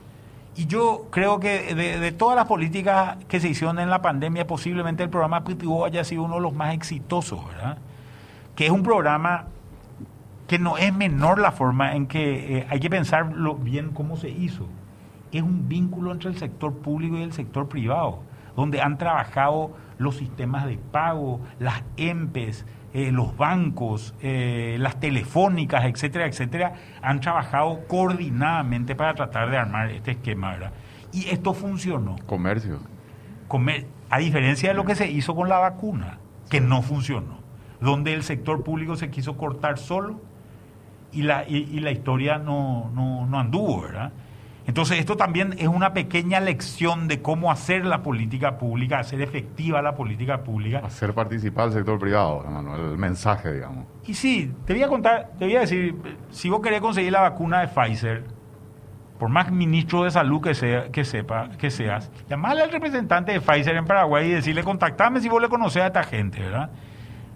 Y 0.55 0.67
yo 0.67 1.07
creo 1.11 1.39
que 1.39 1.75
de, 1.75 2.11
todas 2.11 2.35
las 2.35 2.45
políticas 2.45 3.17
que 3.27 3.39
se 3.39 3.49
hicieron 3.49 3.77
en 3.79 3.89
la 3.89 4.01
pandemia, 4.01 4.47
posiblemente 4.47 5.03
el 5.03 5.09
programa 5.09 5.43
Pitivo 5.43 5.83
haya 5.83 6.03
sido 6.03 6.23
uno 6.23 6.35
de 6.35 6.41
los 6.41 6.53
más 6.53 6.73
exitosos, 6.73 7.45
¿verdad? 7.45 7.77
Que 8.55 8.67
es 8.67 8.71
un 8.71 8.83
programa 8.83 9.47
que 10.47 10.59
no 10.59 10.77
es 10.77 10.93
menor 10.93 11.39
la 11.39 11.51
forma 11.51 11.95
en 11.95 12.07
que 12.07 12.59
eh, 12.59 12.67
hay 12.69 12.79
que 12.79 12.89
pensarlo 12.89 13.55
bien 13.55 13.89
cómo 13.89 14.15
se 14.15 14.29
hizo. 14.29 14.67
Es 15.31 15.41
un 15.41 15.67
vínculo 15.67 16.11
entre 16.11 16.29
el 16.29 16.37
sector 16.37 16.73
público 16.73 17.17
y 17.17 17.23
el 17.23 17.33
sector 17.33 17.67
privado, 17.67 18.19
donde 18.55 18.81
han 18.81 18.97
trabajado 18.97 19.75
los 19.97 20.17
sistemas 20.17 20.65
de 20.65 20.77
pago, 20.77 21.41
las 21.59 21.83
EMPES, 21.97 22.65
eh, 22.93 23.11
los 23.11 23.35
bancos, 23.35 24.15
eh, 24.21 24.77
las 24.79 24.99
telefónicas, 24.99 25.85
etcétera, 25.85 26.27
etcétera, 26.27 26.73
han 27.01 27.19
trabajado 27.19 27.85
coordinadamente 27.87 28.95
para 28.95 29.13
tratar 29.13 29.49
de 29.49 29.57
armar 29.57 29.91
este 29.91 30.11
esquema, 30.11 30.51
¿verdad? 30.51 30.71
Y 31.11 31.29
esto 31.29 31.53
funcionó. 31.53 32.15
Comercio. 32.25 32.79
Comer 33.47 33.87
a 34.09 34.19
diferencia 34.19 34.69
de 34.69 34.75
lo 34.75 34.85
que 34.85 34.95
se 34.95 35.09
hizo 35.09 35.35
con 35.35 35.49
la 35.49 35.59
vacuna, 35.59 36.19
que 36.49 36.61
no 36.61 36.81
funcionó, 36.81 37.39
donde 37.81 38.13
el 38.13 38.23
sector 38.23 38.63
público 38.63 38.95
se 38.95 39.09
quiso 39.09 39.35
cortar 39.37 39.77
solo 39.77 40.21
y 41.11 41.23
la, 41.23 41.47
y, 41.47 41.79
la 41.79 41.91
historia 41.91 42.37
no, 42.37 42.91
no, 42.93 43.39
anduvo, 43.39 43.81
¿verdad? 43.81 44.11
Entonces 44.67 44.99
esto 44.99 45.15
también 45.15 45.55
es 45.59 45.67
una 45.67 45.93
pequeña 45.93 46.39
lección 46.39 47.07
de 47.07 47.21
cómo 47.21 47.51
hacer 47.51 47.85
la 47.85 48.01
política 48.01 48.57
pública, 48.57 48.99
hacer 48.99 49.21
efectiva 49.21 49.81
la 49.81 49.95
política 49.95 50.43
pública. 50.43 50.81
Hacer 50.83 51.13
participar 51.13 51.65
al 51.65 51.73
sector 51.73 51.99
privado, 51.99 52.43
hermano, 52.43 52.75
el 52.75 52.97
mensaje, 52.97 53.53
digamos. 53.53 53.85
Y 54.07 54.15
sí, 54.15 54.51
te 54.65 54.73
voy 54.73 54.81
a 54.81 54.87
contar, 54.87 55.31
te 55.37 55.45
voy 55.45 55.55
a 55.55 55.59
decir, 55.61 55.95
si 56.31 56.49
vos 56.49 56.61
querés 56.61 56.81
conseguir 56.81 57.11
la 57.11 57.21
vacuna 57.21 57.61
de 57.61 57.67
Pfizer, 57.67 58.23
por 59.19 59.29
más 59.29 59.51
ministro 59.51 60.03
de 60.03 60.11
salud 60.11 60.41
que, 60.41 60.55
sea, 60.55 60.91
que, 60.91 61.05
sepa, 61.05 61.49
que 61.57 61.69
seas, 61.69 62.11
llamarle 62.27 62.63
al 62.63 62.71
representante 62.71 63.33
de 63.33 63.41
Pfizer 63.41 63.75
en 63.75 63.85
Paraguay 63.85 64.27
y 64.27 64.31
decirle, 64.31 64.63
contactame 64.63 65.21
si 65.21 65.29
vos 65.29 65.41
le 65.41 65.47
conocés 65.47 65.83
a 65.83 65.87
esta 65.87 66.03
gente, 66.03 66.39
¿verdad? 66.41 66.71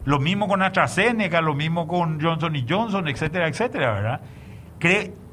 Lo 0.03 0.19
mismo 0.19 0.47
con 0.47 0.63
AstraZeneca, 0.63 1.41
lo 1.41 1.53
mismo 1.53 1.87
con 1.87 2.19
Johnson 2.19 2.55
y 2.55 2.65
Johnson, 2.67 3.07
etcétera, 3.07 3.47
etcétera, 3.47 3.93
¿verdad? 3.93 4.21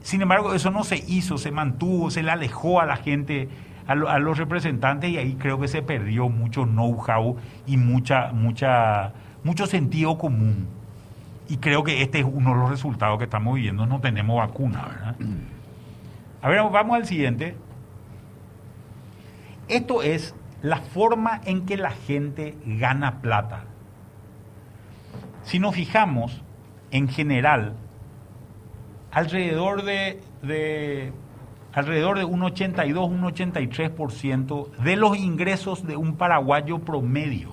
Sin 0.06 0.22
embargo, 0.22 0.54
eso 0.54 0.70
no 0.70 0.84
se 0.84 1.02
hizo, 1.08 1.36
se 1.36 1.50
mantuvo, 1.50 2.12
se 2.12 2.22
le 2.22 2.30
alejó 2.30 2.80
a 2.80 2.86
la 2.86 2.94
gente 2.94 3.48
a, 3.88 3.96
los 3.96 4.38
representantes 4.38 5.10
y 5.10 5.18
ahí 5.18 5.34
creo 5.34 5.58
que 5.58 5.66
se 5.66 5.82
perdió 5.82 6.28
mucho 6.28 6.64
know-how 6.64 7.36
y 7.66 7.76
mucha, 7.76 8.30
mucha, 8.32 9.14
mucho 9.42 9.66
sentido 9.66 10.16
común. 10.16 10.68
Y 11.48 11.56
creo 11.56 11.82
que 11.82 12.02
este 12.02 12.20
es 12.20 12.24
uno 12.24 12.50
de 12.50 12.56
los 12.56 12.70
resultados 12.70 13.18
que 13.18 13.24
estamos 13.24 13.56
viviendo. 13.56 13.84
No 13.84 13.98
tenemos 13.98 14.36
vacuna, 14.36 14.86
¿verdad? 14.86 15.16
A 16.40 16.48
ver, 16.50 16.62
vamos 16.70 16.94
al 16.94 17.06
siguiente. 17.06 17.56
Esto 19.66 20.04
es 20.04 20.36
la 20.62 20.76
forma 20.82 21.40
en 21.46 21.66
que 21.66 21.76
la 21.76 21.90
gente 21.90 22.56
gana 22.64 23.20
plata. 23.22 23.64
Si 25.42 25.58
nos 25.58 25.74
fijamos, 25.74 26.42
en 26.92 27.08
general, 27.08 27.74
alrededor 29.16 29.82
de, 29.82 30.20
de 30.42 31.10
alrededor 31.72 32.18
de 32.18 32.24
un 32.26 32.42
82, 32.42 33.08
un 33.08 33.22
83% 33.22 34.70
de 34.76 34.96
los 34.96 35.16
ingresos 35.16 35.86
de 35.86 35.96
un 35.96 36.16
paraguayo 36.16 36.80
promedio 36.80 37.48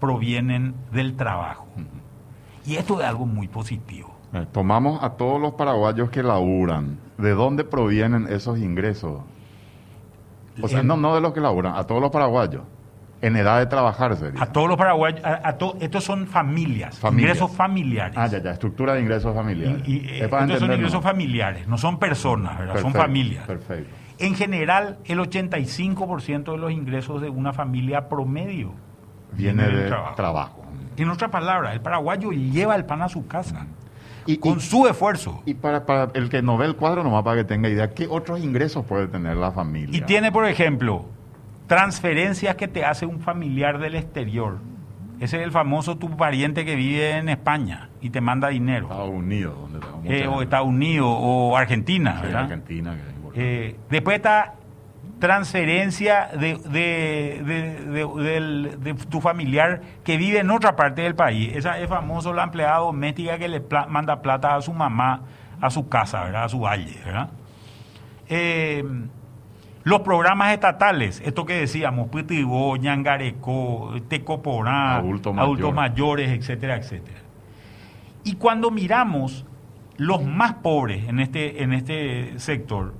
provienen 0.00 0.74
del 0.92 1.14
trabajo. 1.14 1.66
Y 2.64 2.76
esto 2.76 3.02
es 3.02 3.06
algo 3.06 3.26
muy 3.26 3.48
positivo. 3.48 4.16
Eh, 4.32 4.46
tomamos 4.50 5.02
a 5.02 5.10
todos 5.10 5.38
los 5.38 5.52
paraguayos 5.52 6.08
que 6.08 6.22
laburan. 6.22 6.98
¿De 7.18 7.32
dónde 7.32 7.64
provienen 7.64 8.26
esos 8.30 8.58
ingresos? 8.58 9.20
O 10.62 10.68
sea, 10.68 10.82
no, 10.82 10.96
no 10.96 11.14
de 11.14 11.20
los 11.20 11.34
que 11.34 11.40
laburan, 11.40 11.76
a 11.76 11.84
todos 11.84 12.00
los 12.00 12.10
paraguayos. 12.10 12.62
En 13.22 13.36
edad 13.36 13.58
de 13.58 13.66
trabajar, 13.66 14.16
sería. 14.16 14.42
A 14.42 14.46
todos 14.46 14.68
los 14.68 14.78
paraguayos, 14.78 15.20
a, 15.22 15.54
estos 15.80 16.04
son 16.04 16.26
familias, 16.26 16.98
ingresos 17.04 17.50
familiares. 17.50 18.16
Ah, 18.16 18.26
ya, 18.26 18.42
ya, 18.42 18.52
estructura 18.52 18.94
de 18.94 19.02
ingresos 19.02 19.34
familiares. 19.34 19.86
Y, 19.86 20.08
estos 20.08 20.58
son 20.58 20.72
ingresos 20.72 21.02
familiares, 21.02 21.68
no 21.68 21.76
son 21.76 21.98
personas, 21.98 22.58
¿verdad? 22.58 22.80
son 22.80 22.92
familias. 22.92 23.46
Perfecto. 23.46 23.94
En 24.18 24.34
general, 24.34 24.98
el 25.04 25.18
85% 25.18 26.52
de 26.52 26.58
los 26.58 26.72
ingresos 26.72 27.22
de 27.22 27.28
una 27.30 27.52
familia 27.52 28.08
promedio 28.08 28.74
viene, 29.32 29.64
del 29.64 29.88
trabajo. 29.88 30.14
trabajo. 30.14 30.64
En 30.96 31.08
otras 31.08 31.30
palabras, 31.30 31.74
el 31.74 31.80
paraguayo 31.80 32.30
lleva 32.30 32.76
el 32.76 32.84
pan 32.84 33.02
a 33.02 33.08
su 33.08 33.26
casa. 33.26 33.66
Y, 34.26 34.36
con 34.36 34.60
su 34.60 34.86
esfuerzo. 34.86 35.42
Y 35.46 35.54
para, 35.54 35.86
para, 35.86 36.10
el 36.12 36.28
que 36.28 36.42
no 36.42 36.58
ve 36.58 36.66
el 36.66 36.76
cuadro, 36.76 37.02
nomás 37.02 37.24
para 37.24 37.36
que 37.36 37.44
tenga 37.44 37.68
idea, 37.68 37.94
¿qué 37.94 38.06
otros 38.08 38.40
ingresos 38.40 38.84
puede 38.84 39.08
tener 39.08 39.36
la 39.36 39.50
familia? 39.50 39.96
Y 39.96 40.02
tiene, 40.02 40.30
por 40.30 40.46
ejemplo, 40.46 41.06
transferencias 41.70 42.56
que 42.56 42.66
te 42.66 42.84
hace 42.84 43.06
un 43.06 43.20
familiar 43.20 43.78
del 43.78 43.94
exterior. 43.94 44.58
Ese 45.20 45.36
es 45.36 45.44
el 45.44 45.52
famoso 45.52 45.98
tu 45.98 46.16
pariente 46.16 46.64
que 46.64 46.74
vive 46.74 47.16
en 47.16 47.28
España 47.28 47.90
y 48.00 48.10
te 48.10 48.20
manda 48.20 48.48
dinero. 48.48 48.86
Estados 48.86 49.10
Unidos, 49.10 49.54
donde 49.56 50.22
eh, 50.22 50.26
O 50.26 50.42
Estados 50.42 50.66
Unidos 50.66 51.06
o 51.08 51.56
Argentina, 51.56 52.18
¿verdad? 52.20 52.42
Argentina, 52.42 52.96
eh, 53.36 53.76
después 53.88 54.16
está 54.16 54.54
transferencia 55.20 56.30
de, 56.32 56.56
de, 56.56 58.76
de, 58.80 58.94
tu 59.08 59.20
familiar 59.20 59.80
que 60.02 60.16
vive 60.16 60.40
en 60.40 60.50
otra 60.50 60.74
parte 60.74 61.02
del 61.02 61.14
país. 61.14 61.54
Esa 61.54 61.78
es 61.78 61.88
famoso 61.88 62.32
la 62.32 62.42
empleada 62.42 62.78
doméstica 62.78 63.38
que 63.38 63.46
le 63.46 63.62
manda 63.88 64.22
plata 64.22 64.56
a 64.56 64.60
su 64.60 64.72
mamá, 64.72 65.22
a 65.60 65.70
su 65.70 65.88
casa, 65.88 66.24
¿verdad? 66.24 66.42
a 66.42 66.48
su 66.48 66.58
valle. 66.58 66.98
¿verdad? 67.04 67.28
Eh, 68.28 68.84
los 69.82 70.00
programas 70.00 70.52
estatales, 70.52 71.22
esto 71.24 71.46
que 71.46 71.54
decíamos, 71.54 72.08
Pitibó, 72.08 72.76
Ñangareco, 72.76 73.94
Tecoporá, 74.08 74.96
adultos 74.96 75.74
mayores, 75.74 76.30
etcétera, 76.30 76.76
etcétera. 76.76 77.20
Y 78.24 78.34
cuando 78.34 78.70
miramos 78.70 79.46
los 79.96 80.22
más 80.24 80.54
pobres 80.54 81.08
en 81.08 81.20
este, 81.20 81.62
en 81.62 81.72
este 81.72 82.38
sector, 82.38 82.94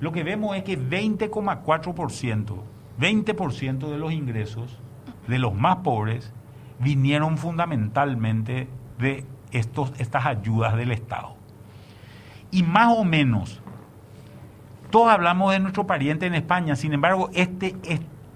lo 0.00 0.12
que 0.12 0.22
vemos 0.22 0.56
es 0.56 0.62
que 0.64 0.78
20,4%, 0.78 2.56
20% 3.00 3.90
de 3.90 3.98
los 3.98 4.12
ingresos 4.12 4.78
de 5.26 5.38
los 5.38 5.54
más 5.54 5.76
pobres 5.76 6.32
vinieron 6.78 7.38
fundamentalmente 7.38 8.68
de 8.98 9.24
estos, 9.52 9.92
estas 9.98 10.26
ayudas 10.26 10.76
del 10.76 10.90
Estado. 10.90 11.36
Y 12.50 12.62
más 12.64 12.96
o 12.96 13.04
menos, 13.04 13.61
todos 14.92 15.08
hablamos 15.08 15.52
de 15.52 15.58
nuestro 15.58 15.86
pariente 15.86 16.26
en 16.26 16.34
España, 16.34 16.76
sin 16.76 16.92
embargo, 16.92 17.30
este, 17.32 17.74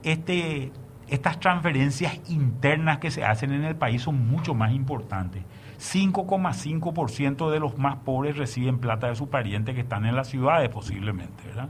este, 0.02 0.72
estas 1.06 1.38
transferencias 1.38 2.18
internas 2.30 2.98
que 2.98 3.10
se 3.10 3.24
hacen 3.24 3.52
en 3.52 3.62
el 3.62 3.76
país 3.76 4.02
son 4.02 4.26
mucho 4.26 4.54
más 4.54 4.72
importantes. 4.72 5.44
5,5% 5.78 7.50
de 7.50 7.60
los 7.60 7.76
más 7.76 7.96
pobres 7.96 8.38
reciben 8.38 8.78
plata 8.78 9.08
de 9.08 9.16
su 9.16 9.28
pariente 9.28 9.74
que 9.74 9.82
están 9.82 10.06
en 10.06 10.16
las 10.16 10.28
ciudades 10.28 10.70
posiblemente, 10.70 11.44
¿verdad? 11.46 11.68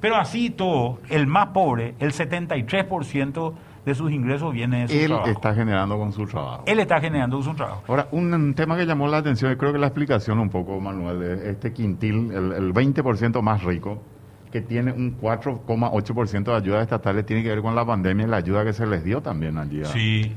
Pero 0.00 0.16
así 0.16 0.50
todo, 0.50 0.98
el 1.08 1.28
más 1.28 1.48
pobre, 1.48 1.94
el 2.00 2.12
73% 2.12 3.54
de 3.84 3.94
sus 3.94 4.10
ingresos 4.10 4.52
viene 4.52 4.86
de 4.86 4.88
su 4.88 4.94
Él 4.94 5.12
está 5.26 5.54
generando 5.54 5.98
con 5.98 6.12
su 6.12 6.26
trabajo. 6.26 6.64
Él 6.66 6.78
está 6.80 7.00
generando 7.00 7.36
con 7.36 7.44
su 7.44 7.54
trabajo. 7.54 7.82
Ahora, 7.88 8.08
un, 8.12 8.54
tema 8.54 8.76
que 8.76 8.86
llamó 8.86 9.08
la 9.08 9.18
atención, 9.18 9.52
y 9.52 9.56
creo 9.56 9.72
que 9.72 9.78
la 9.78 9.86
explicación 9.86 10.38
un 10.38 10.50
poco, 10.50 10.80
Manuel, 10.80 11.20
de 11.20 11.50
este 11.50 11.72
quintil, 11.72 12.30
el, 12.32 12.52
el 12.52 12.74
20% 12.74 13.40
más 13.42 13.62
rico, 13.62 14.02
que 14.50 14.60
tiene 14.60 14.92
un 14.92 15.18
4,8% 15.20 16.44
de 16.44 16.54
ayudas 16.54 16.82
estatales, 16.82 17.26
tiene 17.26 17.42
que 17.42 17.50
ver 17.50 17.62
con 17.62 17.74
la 17.74 17.84
pandemia 17.84 18.26
y 18.26 18.28
la 18.28 18.38
ayuda 18.38 18.64
que 18.64 18.72
se 18.72 18.86
les 18.86 19.04
dio 19.04 19.20
también 19.20 19.58
allí. 19.58 19.84
Sí. 19.86 20.34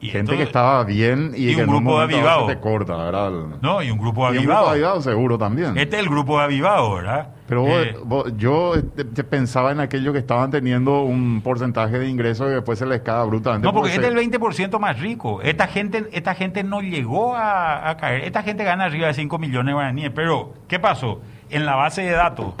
Gente 0.00 0.36
que 0.36 0.42
estaba 0.44 0.84
bien 0.84 1.32
y, 1.34 1.54
que 1.54 1.62
un 1.62 1.68
grupo 1.68 1.98
de 1.98 2.04
avivados. 2.04 2.46
te 2.46 2.58
corta, 2.58 2.96
¿verdad? 2.96 3.30
No, 3.60 3.82
y 3.82 3.90
un 3.90 3.98
grupo 3.98 4.22
de 4.22 4.38
avivados. 4.38 4.44
Y 4.44 4.46
un 4.46 4.46
grupo 4.46 4.64
de 4.64 4.70
avivados 4.70 5.04
seguro 5.04 5.38
también. 5.38 5.78
Este 5.78 5.96
es 5.96 6.02
el 6.02 6.08
grupo 6.08 6.38
de 6.38 6.44
avivados, 6.44 6.96
¿verdad? 6.96 7.28
Pero 7.48 7.66
eh, 7.66 7.96
yo 8.36 8.74
este, 8.74 9.24
pensaba 9.24 9.72
en 9.72 9.80
aquellos 9.80 10.12
que 10.12 10.18
estaban 10.18 10.50
teniendo 10.50 11.02
un 11.02 11.40
porcentaje 11.42 11.98
de 11.98 12.08
ingresos 12.08 12.48
y 12.50 12.54
después 12.54 12.78
se 12.78 12.86
les 12.86 13.00
cae 13.00 13.26
brutalmente. 13.26 13.66
No, 13.66 13.72
porque 13.72 13.94
este 13.94 14.06
es 14.06 14.12
el 14.14 14.18
20% 14.18 14.78
más 14.78 15.00
rico. 15.00 15.40
Esta 15.42 15.66
gente, 15.66 16.08
esta 16.12 16.34
gente 16.34 16.62
no 16.62 16.82
llegó 16.82 17.34
a, 17.34 17.88
a, 17.88 17.96
caer. 17.96 18.24
Esta 18.24 18.42
gente 18.42 18.64
gana 18.64 18.84
arriba 18.84 19.06
de 19.06 19.14
5 19.14 19.38
millones 19.38 19.66
de 19.66 19.72
guaraníes. 19.72 20.12
Pero, 20.14 20.52
¿qué 20.68 20.78
pasó? 20.78 21.20
En 21.50 21.64
la 21.64 21.74
base 21.74 22.02
de 22.02 22.10
datos 22.10 22.54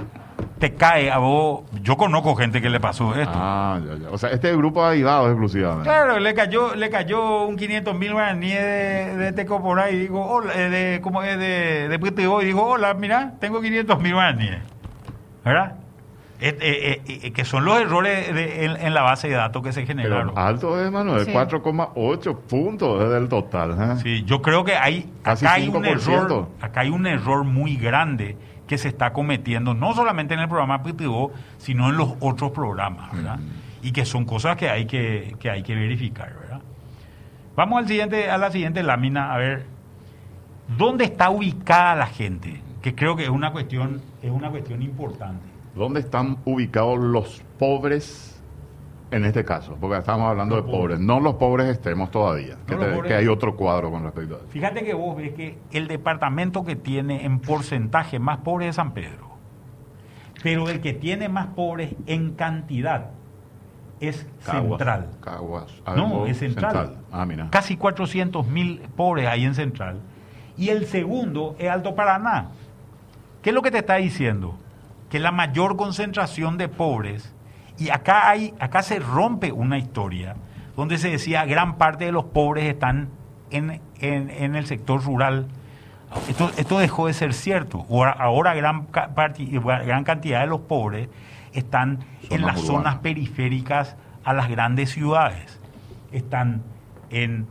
te 0.58 0.74
cae 0.74 1.10
a 1.10 1.18
vos. 1.18 1.62
Yo 1.82 1.96
conozco 1.96 2.34
gente 2.34 2.60
que 2.60 2.68
le 2.68 2.80
pasó 2.80 3.14
esto. 3.14 3.34
Ah, 3.34 3.80
ya, 3.84 3.96
ya. 3.96 4.10
O 4.10 4.18
sea, 4.18 4.30
este 4.30 4.54
grupo 4.56 4.82
de 4.82 4.90
avivados 4.90 5.28
exclusivamente. 5.28 5.84
Claro, 5.84 6.18
le 6.18 6.34
cayó, 6.34 6.74
le 6.74 6.90
cayó 6.90 7.44
un 7.44 7.56
500 7.56 7.96
mil 7.96 8.12
guaraníes 8.12 8.60
de, 8.60 9.16
de 9.16 9.32
Tecopora 9.32 9.90
y 9.90 9.98
digo, 9.98 10.26
hola, 10.26 10.52
eh, 10.54 10.70
de, 10.70 11.00
como 11.00 11.22
es 11.22 11.38
de, 11.38 11.88
de 11.88 12.42
y 12.42 12.44
dijo, 12.44 12.62
hola, 12.64 12.94
mira, 12.94 13.34
tengo 13.40 13.60
500 13.60 14.00
mil 14.00 14.14
guaraníes. 14.14 14.58
¿Verdad? 15.44 15.76
Eh, 16.40 16.56
eh, 16.60 17.02
eh, 17.24 17.32
que 17.32 17.44
son 17.44 17.64
los 17.64 17.80
errores 17.80 18.32
de, 18.32 18.64
en, 18.64 18.94
la 18.94 19.02
base 19.02 19.26
de 19.26 19.34
datos 19.34 19.60
que 19.60 19.72
se 19.72 19.84
generaron. 19.84 20.34
Pero 20.34 20.46
alto 20.46 20.84
es, 20.84 20.90
Manuel, 20.92 21.26
4,8 21.26 22.38
puntos 22.42 23.00
desde 23.00 23.18
el 23.18 23.28
total. 23.28 23.98
Sí, 24.00 24.22
yo 24.24 24.40
creo 24.40 24.62
que 24.64 24.76
hay, 24.76 25.10
acá 25.24 25.54
hay 25.54 25.68
un 25.68 25.84
error, 25.84 26.48
acá 26.60 26.82
hay 26.82 26.90
un 26.90 27.08
error 27.08 27.42
muy 27.42 27.74
grande 27.76 28.36
que 28.68 28.78
se 28.78 28.88
está 28.88 29.12
cometiendo, 29.12 29.74
no 29.74 29.94
solamente 29.94 30.34
en 30.34 30.40
el 30.40 30.48
programa 30.48 30.82
PTO, 30.82 31.32
sino 31.56 31.88
en 31.88 31.96
los 31.96 32.14
otros 32.20 32.52
programas, 32.52 33.12
¿verdad? 33.12 33.40
Y 33.82 33.92
que 33.92 34.04
son 34.04 34.24
cosas 34.24 34.56
que 34.56 34.68
hay 34.68 34.86
que, 34.86 35.34
que 35.40 35.50
hay 35.50 35.62
que 35.62 35.74
verificar, 35.74 36.32
¿verdad? 36.38 36.60
Vamos 37.56 37.78
al 37.78 37.88
siguiente, 37.88 38.30
a 38.30 38.38
la 38.38 38.52
siguiente 38.52 38.82
lámina, 38.84 39.34
a 39.34 39.38
ver, 39.38 39.64
¿dónde 40.76 41.06
está 41.06 41.30
ubicada 41.30 41.96
la 41.96 42.06
gente? 42.06 42.60
Que 42.82 42.94
creo 42.94 43.16
que 43.16 43.24
es 43.24 43.30
una 43.30 43.50
cuestión, 43.50 44.00
es 44.22 44.30
una 44.30 44.50
cuestión 44.50 44.82
importante. 44.82 45.44
¿Dónde 45.74 46.00
están 46.00 46.36
ubicados 46.44 46.98
los 46.98 47.42
pobres 47.58 48.27
en 49.10 49.24
este 49.24 49.44
caso, 49.44 49.76
porque 49.80 49.98
estamos 49.98 50.28
hablando 50.28 50.56
de 50.56 50.62
pobres, 50.62 51.00
no 51.00 51.20
los 51.20 51.34
pobres 51.34 51.68
estemos 51.68 52.10
todavía, 52.10 52.56
que, 52.66 53.14
hay 53.14 53.26
otro 53.26 53.56
cuadro 53.56 53.90
con 53.90 54.02
respecto 54.02 54.34
a 54.34 54.38
eso. 54.38 54.48
Fíjate 54.48 54.84
que 54.84 54.94
vos 54.94 55.16
ves 55.16 55.32
que 55.32 55.58
el 55.72 55.88
departamento 55.88 56.64
que 56.64 56.76
tiene 56.76 57.24
en 57.24 57.40
porcentaje 57.40 58.18
más 58.18 58.38
pobres 58.38 58.70
es 58.70 58.76
San 58.76 58.92
Pedro, 58.92 59.30
pero 60.42 60.68
el 60.68 60.80
que 60.80 60.92
tiene 60.92 61.28
más 61.28 61.46
pobres 61.48 61.94
en 62.06 62.34
cantidad 62.34 63.10
es 64.00 64.26
Central. 64.40 65.10
Caguas. 65.20 65.72
no, 65.96 66.26
es 66.26 66.38
Central. 66.38 66.96
Ah, 67.10 67.26
mira. 67.26 67.48
Casi 67.50 67.76
400 67.76 68.46
mil 68.46 68.80
pobres 68.96 69.26
ahí 69.26 69.44
en 69.44 69.54
Central. 69.54 70.00
Y 70.56 70.68
el 70.68 70.86
segundo 70.86 71.56
es 71.58 71.70
Alto 71.70 71.94
Paraná. 71.94 72.48
¿Qué 73.42 73.50
es 73.50 73.54
lo 73.54 73.62
que 73.62 73.70
te 73.70 73.78
está 73.78 73.96
diciendo? 73.96 74.56
Que 75.08 75.18
la 75.18 75.32
mayor 75.32 75.76
concentración 75.76 76.58
de 76.58 76.68
pobres 76.68 77.32
y 77.78 77.90
acá, 77.90 78.28
hay, 78.28 78.54
acá 78.60 78.82
se 78.82 78.98
rompe 78.98 79.52
una 79.52 79.78
historia 79.78 80.36
donde 80.76 80.98
se 80.98 81.08
decía 81.10 81.44
gran 81.44 81.76
parte 81.76 82.04
de 82.06 82.12
los 82.12 82.24
pobres 82.24 82.64
están 82.64 83.08
en, 83.50 83.80
el 84.00 84.66
sector 84.66 85.02
rural. 85.04 85.46
Esto, 86.28 86.50
esto, 86.56 86.78
dejó 86.78 87.06
de 87.06 87.12
ser 87.14 87.34
cierto. 87.34 87.84
Ahora, 88.18 88.54
gran, 88.54 88.86
gran 89.14 90.04
cantidad 90.04 90.40
de 90.40 90.46
los 90.46 90.60
pobres 90.60 91.08
están 91.52 91.98
en 92.30 92.42
las 92.42 92.60
zonas 92.60 92.96
periféricas 92.96 93.96
a 94.24 94.32
las 94.34 94.48
grandes 94.48 94.90
ciudades. 94.90 95.60
Están 96.12 96.62
en 97.10 97.46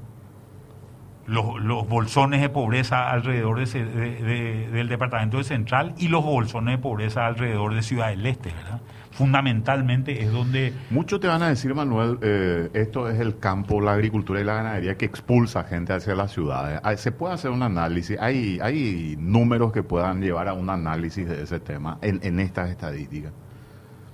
los, 1.25 1.59
los 1.61 1.87
bolsones 1.89 2.39
de 2.41 2.49
pobreza 2.49 3.09
alrededor 3.11 3.57
de 3.57 3.63
ese- 3.63 3.83
de- 3.85 4.21
de- 4.21 4.69
del 4.71 4.87
departamento 4.87 5.37
de 5.37 5.43
Central 5.43 5.93
y 5.97 6.07
los 6.07 6.23
bolsones 6.23 6.77
de 6.77 6.81
pobreza 6.81 7.25
alrededor 7.27 7.73
de 7.75 7.81
Ciudad 7.83 8.07
del 8.09 8.25
Este, 8.25 8.51
¿verdad? 8.53 8.79
Fundamentalmente 9.17 10.21
es 10.23 10.31
donde 10.31 10.73
Muchos 10.91 11.19
te 11.19 11.27
van 11.27 11.41
a 11.41 11.49
decir, 11.49 11.73
Manuel, 11.73 12.19
eh, 12.21 12.69
esto 12.73 13.09
es 13.09 13.19
el 13.19 13.39
campo, 13.39 13.81
la 13.81 13.93
agricultura 13.93 14.39
y 14.39 14.43
la 14.43 14.53
ganadería 14.53 14.95
que 14.95 15.05
expulsa 15.05 15.63
gente 15.63 15.91
hacia 15.93 16.13
las 16.13 16.31
ciudades. 16.31 16.79
Ah, 16.83 16.95
Se 16.97 17.11
puede 17.11 17.33
hacer 17.33 17.49
un 17.49 17.63
análisis, 17.63 18.17
hay, 18.19 18.59
hay 18.61 19.15
números 19.19 19.71
que 19.71 19.81
puedan 19.81 20.21
llevar 20.21 20.47
a 20.47 20.53
un 20.53 20.69
análisis 20.69 21.27
de 21.27 21.41
ese 21.41 21.59
tema 21.59 21.97
en, 22.01 22.19
en 22.21 22.39
estas 22.39 22.69
estadísticas. 22.69 23.31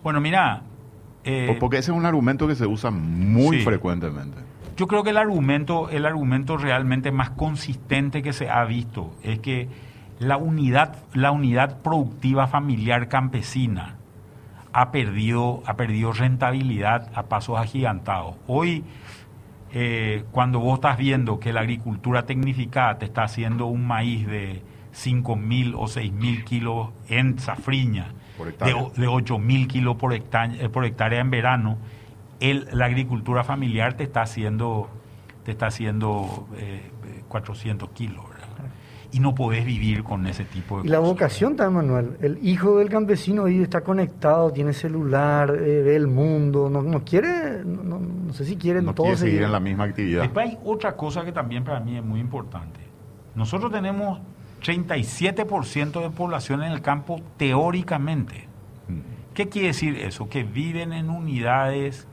Bueno, 0.03 0.21
mira, 0.21 0.61
eh, 1.25 1.57
Porque 1.59 1.77
ese 1.77 1.91
es 1.91 1.97
un 1.97 2.05
argumento 2.05 2.47
que 2.47 2.55
se 2.55 2.65
usa 2.65 2.89
muy 2.91 3.59
sí. 3.59 3.63
frecuentemente. 3.63 4.37
yo 4.77 4.87
creo 4.87 5.03
que 5.03 5.09
el 5.09 5.17
argumento, 5.17 5.89
el 5.89 6.05
argumento 6.05 6.57
realmente 6.57 7.11
más 7.11 7.29
consistente 7.31 8.21
que 8.21 8.31
se 8.33 8.49
ha 8.49 8.63
visto 8.65 9.13
es 9.23 9.39
que 9.39 9.67
la 10.19 10.37
unidad, 10.37 10.95
la 11.13 11.31
unidad 11.31 11.81
productiva 11.81 12.47
familiar 12.47 13.09
campesina 13.09 13.97
ha 14.73 14.91
perdido, 14.91 15.61
ha 15.65 15.75
perdido 15.75 16.11
rentabilidad 16.13 17.09
a 17.15 17.23
pasos 17.23 17.59
agigantados. 17.59 18.35
Hoy, 18.47 18.83
eh, 19.71 20.23
cuando 20.31 20.59
vos 20.59 20.75
estás 20.75 20.97
viendo 20.97 21.39
que 21.39 21.53
la 21.53 21.61
agricultura 21.61 22.25
tecnificada 22.25 22.97
te 22.99 23.05
está 23.05 23.23
haciendo 23.23 23.65
un 23.67 23.85
maíz 23.87 24.27
de 24.27 24.61
5 24.91 25.35
mil 25.35 25.73
o 25.75 25.87
6 25.87 26.11
mil 26.11 26.43
kilos 26.43 26.89
en 27.09 27.39
safriña, 27.39 28.13
de, 28.95 29.01
de 29.01 29.07
8 29.07 29.39
mil 29.39 29.67
kilos 29.67 29.95
por 29.95 30.13
hectárea, 30.13 30.69
por 30.69 30.85
hectárea 30.85 31.19
en 31.21 31.29
verano, 31.31 31.77
el- 32.39 32.67
la 32.73 32.85
agricultura 32.85 33.43
familiar 33.43 33.93
te 33.93 34.03
está 34.03 34.21
haciendo, 34.23 34.89
te 35.45 35.51
está 35.51 35.67
haciendo 35.67 36.47
eh, 36.57 36.91
400 37.27 37.89
kilos, 37.89 38.23
¿verdad? 38.29 38.32
Y 39.13 39.19
no 39.19 39.35
podés 39.35 39.63
vivir 39.63 40.03
con 40.03 40.25
ese 40.25 40.43
tipo 40.43 40.81
de 40.81 40.87
Y 40.87 40.89
la 40.89 40.97
cosas. 40.97 41.13
vocación 41.13 41.55
también, 41.55 41.85
Manuel. 41.87 42.17
El 42.19 42.39
hijo 42.45 42.79
del 42.79 42.89
campesino 42.89 43.43
hoy 43.43 43.61
está 43.61 43.81
conectado, 43.81 44.51
tiene 44.51 44.73
celular, 44.73 45.51
eh, 45.51 45.81
ve 45.83 45.95
el 45.95 46.07
mundo, 46.07 46.67
no, 46.69 46.81
no 46.81 47.03
quiere, 47.03 47.63
no, 47.63 47.83
no- 47.83 47.99
no 47.99 48.33
sé 48.33 48.43
si 48.43 48.55
quieren 48.57 48.85
No 48.85 48.93
todos 48.95 49.09
quiere 49.09 49.17
seguir 49.19 49.31
seguir. 49.33 49.45
en 49.45 49.51
la 49.51 49.59
misma 49.59 49.83
actividad. 49.83 50.21
Después 50.23 50.49
hay 50.49 50.57
otra 50.65 50.95
cosa 50.97 51.23
que 51.23 51.31
también 51.31 51.63
para 51.63 51.79
mí 51.79 51.95
es 51.95 52.03
muy 52.03 52.19
importante. 52.19 52.79
Nosotros 53.35 53.71
tenemos 53.71 54.19
37% 54.63 56.01
de 56.01 56.09
población 56.09 56.63
en 56.63 56.71
el 56.71 56.81
campo 56.81 57.21
teóricamente. 57.37 58.47
Mm. 58.87 59.33
¿Qué 59.33 59.49
quiere 59.49 59.67
decir 59.69 59.97
eso? 59.97 60.29
Que 60.29 60.43
viven 60.43 60.93
en 60.93 61.09
unidades 61.09 62.07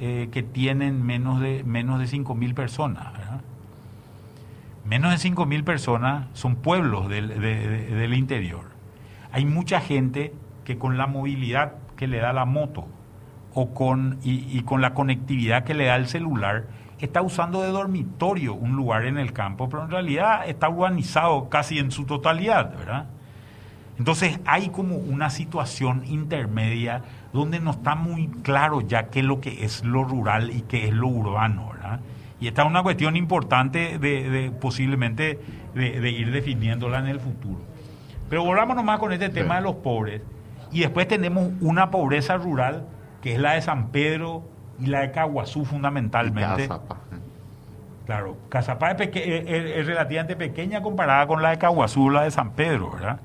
eh, 0.00 0.28
que 0.32 0.42
tienen 0.42 1.04
menos 1.04 1.40
de, 1.40 1.62
menos 1.64 1.98
de 2.00 2.06
5.000 2.06 2.54
personas. 2.54 3.12
¿verdad? 3.12 3.40
Menos 4.90 5.12
de 5.12 5.30
5.000 5.30 5.62
personas 5.62 6.26
son 6.32 6.56
pueblos 6.56 7.08
del, 7.08 7.28
de- 7.28 7.38
de- 7.38 7.94
del 7.94 8.12
interior. 8.14 8.64
Hay 9.30 9.44
mucha 9.44 9.80
gente 9.80 10.34
que 10.64 10.76
con 10.78 10.98
la 10.98 11.06
movilidad 11.06 11.74
que 11.96 12.08
le 12.08 12.18
da 12.18 12.32
la 12.32 12.44
moto 12.44 12.86
o 13.54 13.72
con, 13.72 14.18
y, 14.24 14.46
y 14.50 14.62
con 14.62 14.80
la 14.80 14.92
conectividad 14.92 15.62
que 15.62 15.74
le 15.74 15.84
da 15.86 15.94
el 15.94 16.08
celular, 16.08 16.64
está 16.98 17.22
usando 17.22 17.62
de 17.62 17.68
dormitorio 17.68 18.52
un 18.54 18.74
lugar 18.74 19.06
en 19.06 19.16
el 19.16 19.32
campo, 19.32 19.68
pero 19.68 19.84
en 19.84 19.90
realidad 19.90 20.48
está 20.48 20.68
urbanizado 20.68 21.48
casi 21.48 21.78
en 21.78 21.92
su 21.92 22.04
totalidad, 22.04 22.76
¿verdad? 22.76 23.06
Entonces 23.98 24.40
hay 24.44 24.70
como 24.70 24.96
una 24.96 25.30
situación 25.30 26.02
intermedia 26.06 27.02
donde 27.32 27.60
no 27.60 27.70
está 27.70 27.94
muy 27.94 28.26
claro 28.42 28.80
ya 28.80 29.04
qué 29.08 29.20
es 29.20 29.24
lo 29.24 29.40
que 29.40 29.64
es 29.64 29.84
lo 29.84 30.02
rural 30.04 30.50
y 30.50 30.62
qué 30.62 30.88
es 30.88 30.92
lo 30.94 31.06
urbano, 31.08 31.70
¿verdad? 31.74 32.00
Y 32.40 32.48
esta 32.48 32.62
es 32.62 32.68
una 32.68 32.82
cuestión 32.82 33.16
importante 33.16 33.98
de, 33.98 34.30
de 34.30 34.50
posiblemente 34.50 35.38
de, 35.74 36.00
de 36.00 36.10
ir 36.10 36.32
definiéndola 36.32 36.98
en 36.98 37.06
el 37.08 37.20
futuro. 37.20 37.60
Pero 38.28 38.44
volvamos 38.44 38.76
nomás 38.76 38.98
con 38.98 39.12
este 39.12 39.28
tema 39.28 39.56
de 39.56 39.62
los 39.62 39.74
pobres. 39.76 40.22
Y 40.72 40.80
después 40.80 41.06
tenemos 41.08 41.50
una 41.60 41.90
pobreza 41.90 42.36
rural 42.36 42.86
que 43.22 43.34
es 43.34 43.40
la 43.40 43.52
de 43.54 43.62
San 43.62 43.88
Pedro 43.88 44.42
y 44.78 44.86
la 44.86 45.00
de 45.00 45.10
Caguazú 45.10 45.64
fundamentalmente. 45.64 46.62
Y 46.62 47.16
¿eh? 47.16 47.18
Claro, 48.06 48.36
Cazapá 48.48 48.92
es, 48.92 48.96
peque- 48.96 49.38
es- 49.38 49.44
es- 49.46 49.76
es 49.78 49.86
relativamente 49.86 50.34
pequeña 50.36 50.80
comparada 50.82 51.26
con 51.26 51.42
la 51.42 51.50
de 51.50 51.58
Caguazú, 51.58 52.08
la 52.08 52.22
de 52.22 52.30
San 52.30 52.52
Pedro, 52.52 52.92
¿verdad? 52.92 53.20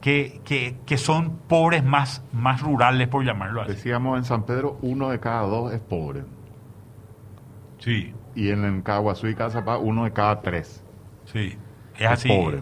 Que, 0.00 0.40
que, 0.44 0.76
que 0.84 0.98
son 0.98 1.38
pobres 1.48 1.82
más, 1.84 2.22
más 2.32 2.60
rurales, 2.60 3.08
por 3.08 3.24
llamarlo 3.24 3.62
así. 3.62 3.72
Decíamos 3.72 4.18
en 4.18 4.24
San 4.24 4.42
Pedro, 4.44 4.76
uno 4.82 5.08
de 5.10 5.18
cada 5.20 5.42
dos 5.42 5.72
es 5.72 5.80
pobre. 5.80 6.24
Sí, 7.78 8.12
Y 8.34 8.50
en, 8.50 8.64
en 8.64 8.82
Caguazú 8.82 9.26
y 9.28 9.34
Cazapá, 9.34 9.78
uno 9.78 10.04
de 10.04 10.12
cada 10.12 10.40
tres 10.40 10.82
sí. 11.24 11.56
Es 11.96 12.00
es 12.02 12.06
así. 12.08 12.28
pobre. 12.28 12.60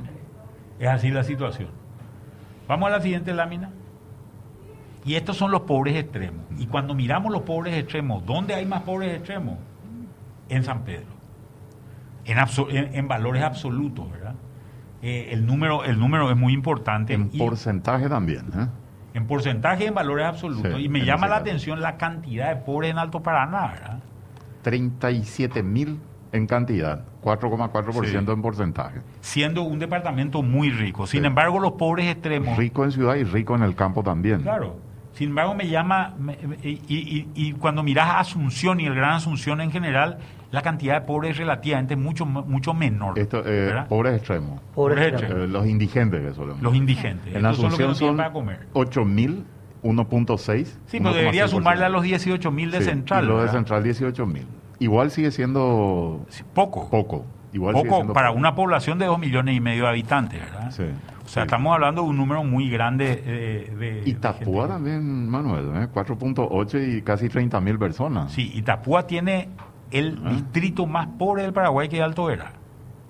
Es 0.78 0.88
así 0.88 1.10
la 1.10 1.22
situación. 1.22 1.68
Vamos 2.66 2.88
a 2.88 2.90
la 2.90 3.00
siguiente 3.00 3.32
lámina. 3.32 3.70
Y 5.04 5.14
estos 5.14 5.36
son 5.36 5.50
los 5.50 5.62
pobres 5.62 5.96
extremos. 5.96 6.44
Y 6.58 6.66
cuando 6.66 6.94
miramos 6.94 7.32
los 7.32 7.42
pobres 7.42 7.74
extremos, 7.76 8.24
¿dónde 8.26 8.54
hay 8.54 8.66
más 8.66 8.82
pobres 8.82 9.14
extremos? 9.16 9.56
En 10.48 10.62
San 10.64 10.82
Pedro. 10.84 11.06
En, 12.24 12.38
en- 12.76 12.94
en 12.94 13.08
valores 13.08 13.42
absolutos, 13.42 14.10
¿verdad? 14.10 14.34
Eh, 15.02 15.28
el, 15.32 15.46
número, 15.46 15.84
el 15.84 15.98
número 15.98 16.30
es 16.30 16.36
muy 16.36 16.52
importante. 16.52 17.14
En 17.14 17.30
Y- 17.32 17.38
porcentaje 17.38 18.08
también. 18.08 18.46
¿eh? 18.54 18.66
En 19.14 19.26
porcentaje 19.26 19.84
y 19.84 19.86
en 19.86 19.94
valores 19.94 20.26
absolutos. 20.26 20.74
Sí, 20.76 20.84
y 20.84 20.88
me 20.88 21.04
llama 21.04 21.26
la 21.28 21.36
caso. 21.36 21.42
atención 21.42 21.80
la 21.80 21.96
cantidad 21.96 22.48
de 22.50 22.56
pobres 22.56 22.90
en 22.90 22.98
Alto 22.98 23.22
Paraná, 23.22 23.68
¿verdad? 23.68 23.98
37 24.62 25.62
mil 25.62 25.98
en 26.32 26.46
cantidad, 26.46 27.04
4,4% 27.22 28.30
Sí. 28.30 28.32
en 28.34 28.42
porcentaje. 28.42 29.00
Siendo 29.20 29.62
un 29.62 29.78
departamento 29.80 30.42
muy 30.42 30.70
rico. 30.70 31.06
Sin 31.06 31.22
Sí. 31.22 31.26
embargo, 31.26 31.58
los 31.58 31.72
pobres 31.72 32.06
extremos. 32.06 32.56
Rico 32.56 32.84
en 32.84 32.92
ciudad 32.92 33.16
y 33.16 33.24
rico 33.24 33.56
en 33.56 33.62
el 33.62 33.74
campo 33.74 34.02
también. 34.02 34.42
Claro. 34.42 34.76
Sin 35.12 35.30
embargo, 35.30 35.54
me 35.54 35.66
llama. 35.68 36.14
me- 36.18 36.38
y, 36.62 36.78
y- 36.88 37.28
y 37.34 37.52
cuando 37.54 37.82
miras 37.82 38.06
a 38.08 38.20
Asunción 38.20 38.78
y 38.80 38.86
el 38.86 38.94
Gran 38.94 39.14
Asunción 39.14 39.60
en 39.60 39.72
general, 39.72 40.18
la 40.52 40.62
cantidad 40.62 41.00
de 41.00 41.06
pobres 41.06 41.32
es 41.32 41.38
relativamente 41.38 41.96
mucho, 41.96 42.24
mucho 42.24 42.74
menor. 42.74 43.18
Esto, 43.18 43.42
eh, 43.44 43.74
pobres 43.88 44.16
extremos. 44.18 44.60
Pobres 44.74 45.08
extremos. 45.08 45.36
Eh, 45.44 45.48
los 45.48 45.66
indigentes 45.66 46.20
que 46.22 46.32
solemos. 46.32 46.62
Los 46.62 46.74
indigentes. 46.76 47.26
en 47.26 47.36
Estos 47.38 47.56
son 47.56 47.64
los 47.70 47.76
que 47.76 47.82
Asunción 47.84 47.88
no 47.88 47.94
tienen 47.94 48.08
son 48.08 48.16
para 48.16 48.32
comer. 48.32 48.68
8 48.72 49.04
mil, 49.04 49.44
1.6. 49.82 50.64
Sí, 50.86 50.98
pero 51.00 51.14
debería 51.14 51.44
1,6%. 51.46 51.48
sumarle 51.48 51.84
a 51.84 51.88
los 51.88 52.02
18 52.02 52.50
mil 52.50 52.70
de 52.70 52.78
Sí, 52.78 52.84
Central. 52.84 53.24
Y 53.24 53.28
los 53.28 53.42
de. 53.42 53.48
Central 53.48 53.82
18 53.82 54.26
mil. 54.26 54.46
Igual 54.78 55.10
sigue 55.10 55.30
siendo 55.30 56.24
Poco. 56.54 56.88
poco. 56.90 57.24
Igual 57.52 57.74
sigue 57.74 57.84
Poco 57.88 57.96
siendo 57.96 58.12
para 58.14 58.28
poco. 58.28 58.38
una 58.38 58.54
población 58.54 58.98
de 58.98 59.06
2 59.06 59.18
millones 59.18 59.56
y 59.56 59.60
medio 59.60 59.82
de 59.84 59.88
habitantes, 59.90 60.40
¿verdad? 60.40 60.70
Sí, 60.70 60.84
O 61.24 61.28
sea, 61.28 61.42
sí. 61.42 61.46
estamos 61.46 61.74
hablando 61.74 62.02
de 62.02 62.08
un 62.08 62.16
número 62.16 62.44
muy 62.44 62.70
grande 62.70 63.22
eh, 63.26 63.74
de... 63.78 64.02
Y 64.08 64.12
de 64.14 64.20
Tapúa 64.20 64.62
gente. 64.68 64.68
también, 64.74 65.28
Manuel, 65.28 65.82
¿eh? 65.82 65.88
4.8 65.92 66.98
y 66.98 67.02
casi 67.02 67.28
30 67.28 67.60
mil 67.60 67.78
personas. 67.78 68.30
Sí, 68.32 68.52
Itapúa 68.54 69.06
tiene 69.06 69.48
el 69.90 70.20
Ah. 70.24 70.30
distrito 70.30 70.86
más 70.86 71.08
pobre 71.18 71.42
del 71.42 71.52
Paraguay 71.52 71.88
que 71.88 72.00
Alto 72.00 72.26
Vera. 72.26 72.52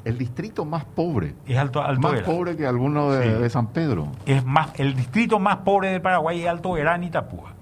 El 0.04 0.18
distrito 0.18 0.64
más 0.64 0.84
pobre. 0.84 1.34
Es 1.46 1.56
Alto, 1.58 1.82
Alto 1.82 2.00
más 2.12 2.20
pobre 2.22 2.56
que 2.56 2.66
alguno 2.66 3.12
de, 3.12 3.34
Sí. 3.36 3.42
de 3.42 3.50
San 3.50 3.68
Pedro. 3.68 4.08
Es 4.26 4.44
más, 4.44 4.70
el 4.78 4.94
distrito 4.94 5.38
más 5.38 5.58
pobre 5.58 5.90
del 5.90 6.00
Paraguay 6.00 6.40
es 6.42 6.48
Alto 6.48 6.72
Vera 6.72 6.94
en 6.94 7.04
Itapúa. 7.04 7.52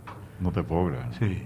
No 0.41 0.53
te 0.53 0.63
puedo 0.63 0.89
creer. 0.89 1.07
Sí. 1.19 1.45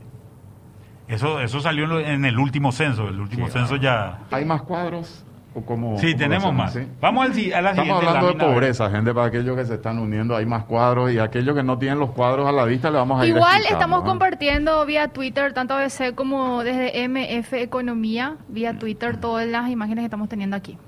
Eso, 1.09 1.41
eso 1.41 1.61
salió 1.61 1.99
en 2.01 2.25
el 2.25 2.39
último 2.39 2.73
censo. 2.73 3.09
El 3.09 3.21
último 3.21 3.49
censo 3.49 3.77
ya... 3.77 4.21
¿Hay 4.31 4.45
más 4.45 4.63
cuadros? 4.63 5.25
¿O 5.55 5.61
cómo, 5.63 5.99
Sí, 5.99 6.15
tenemos 6.15 6.53
más. 6.55 6.73
sí? 6.73 6.81
Vamos 7.01 7.27
al 7.27 7.33
a 7.33 7.35
la 7.35 7.71
Estamos 7.71 7.75
siguiente 7.75 7.93
hablando 7.93 8.27
de 8.29 8.33
lámina, 8.35 8.55
pobreza, 8.55 8.91
gente, 8.91 9.13
para 9.13 9.27
aquellos 9.27 9.57
que 9.57 9.67
se 9.67 9.75
están 9.75 9.99
uniendo, 9.99 10.35
hay 10.35 10.47
más 10.47 10.65
cuadros 10.65 11.13
y 11.13 11.19
aquellos 11.19 11.55
que 11.55 11.63
no 11.63 11.79
tienen 11.79 11.99
los 11.99 12.11
cuadros 12.13 12.49
a 12.49 12.53
la 12.53 12.65
vista 12.65 12.91
le 12.91 12.97
vamos 12.97 13.21
a 13.21 13.27
ir 13.27 13.37
Igual 13.37 13.63
estamos 13.69 14.01
¿eh? 14.03 14.07
compartiendo 14.07 14.87
vía 14.87 15.09
Twitter, 15.09 15.53
tanto 15.53 15.75
ABC 15.75 16.15
como 16.15 16.65
desde 16.65 17.07
MF 17.07 17.53
Economía, 17.55 18.37
vía 18.49 18.79
Twitter, 18.79 19.19
todas 19.19 19.47
las 19.47 19.69
imágenes 19.69 20.03
que 20.03 20.07
estamos 20.07 20.29
teniendo 20.31 20.57
aquí. 20.57 20.79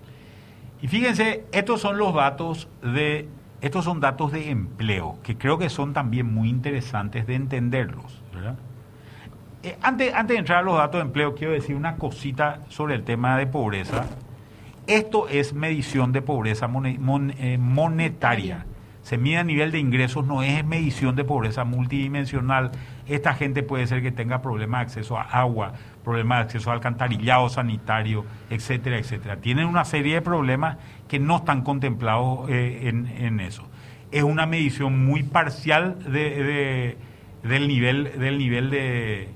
Y 0.81 0.89
fíjense, 0.89 1.45
estos 1.53 1.81
son 1.83 1.99
los 1.99 2.15
datos 2.15 2.69
de 2.83 3.29
estos 3.61 3.85
son 3.85 4.01
datos 4.01 4.33
de 4.33 4.51
empleo 4.51 5.17
que 5.23 5.39
creo 5.39 5.57
que 5.57 5.71
son 5.71 5.95
también 5.95 6.33
muy 6.33 6.51
interesantes 6.51 7.27
de 7.27 7.35
entenderlos, 7.35 8.23
¿verdad? 8.35 8.57
Eh, 9.63 9.79
antes, 9.81 10.13
antes 10.13 10.35
de 10.35 10.39
entrar 10.39 10.59
a 10.59 10.63
los 10.63 10.77
datos 10.77 11.01
de 11.01 11.07
empleo, 11.07 11.35
quiero 11.35 11.55
decir 11.55 11.75
una 11.75 11.97
cosita 11.97 12.61
sobre 12.69 12.95
el 12.95 13.05
tema 13.05 13.39
de 13.39 13.47
pobreza. 13.47 14.05
Esto 14.87 15.29
es 15.29 15.55
medición 15.55 16.13
de 16.13 16.21
pobreza 16.23 16.69
eh, 17.39 17.59
monetaria. 17.59 18.67
Se 19.03 19.19
mide 19.19 19.37
a 19.39 19.45
nivel 19.45 19.71
de 19.71 19.79
ingresos, 19.79 20.27
no 20.27 20.43
es 20.43 20.65
medición 20.65 21.15
de 21.15 21.25
pobreza 21.25 21.65
multidimensional. 21.65 22.71
Esta 23.07 23.35
gente 23.35 23.63
puede 23.63 23.87
ser 23.87 24.03
que 24.03 24.13
tenga 24.13 24.41
problemas 24.41 24.81
de 24.81 24.83
acceso 24.85 25.19
a 25.19 25.23
agua, 25.23 25.73
problemas 26.03 26.39
de 26.39 26.43
acceso 26.45 26.71
a 26.71 26.75
alcantarillado 26.75 27.49
sanitario, 27.51 28.25
etcétera, 28.51 28.99
etcétera. 28.99 29.37
Tienen 29.37 29.67
una 29.67 29.85
serie 29.85 30.15
de 30.15 30.23
problemas 30.23 30.79
que 31.09 31.19
no 31.19 31.37
están 31.37 31.63
contemplados 31.63 32.49
eh, 32.49 32.89
en, 32.89 33.41
eso. 33.41 33.69
Es 34.11 34.23
una 34.23 34.47
medición 34.47 35.05
muy 35.05 35.23
parcial 35.23 35.99
de- 36.11 36.43
de- 36.43 36.97
del 37.43 37.69
nivel, 37.69 38.19
del 38.19 38.39
nivel 38.39 38.71
de, 38.71 39.29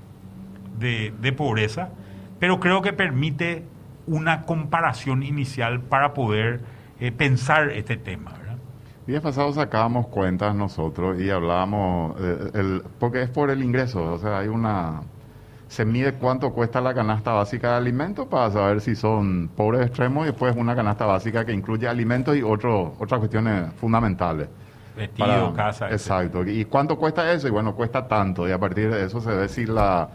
de 1.21 1.31
pobreza, 1.31 1.89
pero 2.39 2.59
creo 2.59 2.81
que 2.81 2.91
permite 2.93 3.65
una 4.09 4.43
comparación 4.43 5.23
inicial 5.23 5.81
para 5.81 6.13
poder 6.13 6.61
eh, 6.99 7.11
pensar 7.11 7.69
este 7.69 7.95
tema. 7.95 8.31
¿verdad? 8.31 8.57
Días 9.07 9.21
pasados 9.21 9.55
sacábamos 9.55 10.07
cuentas 10.07 10.55
nosotros 10.55 11.19
y 11.19 11.29
hablábamos, 11.29 12.15
eh, 12.19 12.51
el, 12.55 12.83
porque 12.99 13.21
es 13.21 13.29
por 13.29 13.49
el 13.49 13.63
ingreso, 13.63 14.13
o 14.13 14.17
sea, 14.17 14.39
hay 14.39 14.47
una... 14.47 15.01
Se 15.67 15.85
mide 15.85 16.13
cuánto 16.13 16.51
cuesta 16.51 16.81
la 16.81 16.95
canasta 16.95 17.31
básica 17.31 17.69
de 17.69 17.77
alimentos 17.77 18.25
para 18.25 18.49
saber 18.49 18.81
si 18.81 18.95
son 18.95 19.51
pobres 19.55 19.85
extremos 19.85 20.23
y 20.23 20.31
después 20.31 20.55
una 20.55 20.75
canasta 20.75 21.05
básica 21.05 21.45
que 21.45 21.53
incluye 21.53 21.87
alimentos 21.87 22.35
y 22.35 22.41
otro, 22.41 22.95
otras 22.97 23.19
cuestiones 23.19 23.71
fundamentales. 23.73 24.49
Vestido, 24.97 25.53
casa. 25.53 25.85
etc. 25.85 25.93
Exacto. 25.93 26.43
¿Y 26.43 26.65
cuánto 26.65 26.97
cuesta 26.97 27.31
eso? 27.31 27.47
Y 27.47 27.51
bueno, 27.51 27.75
cuesta 27.75 28.07
tanto. 28.07 28.49
Y 28.49 28.51
a 28.51 28.57
partir 28.57 28.89
de 28.89 29.05
eso 29.05 29.21
se 29.21 29.29
ve 29.29 29.47
si 29.47 29.67
la, 29.67 30.09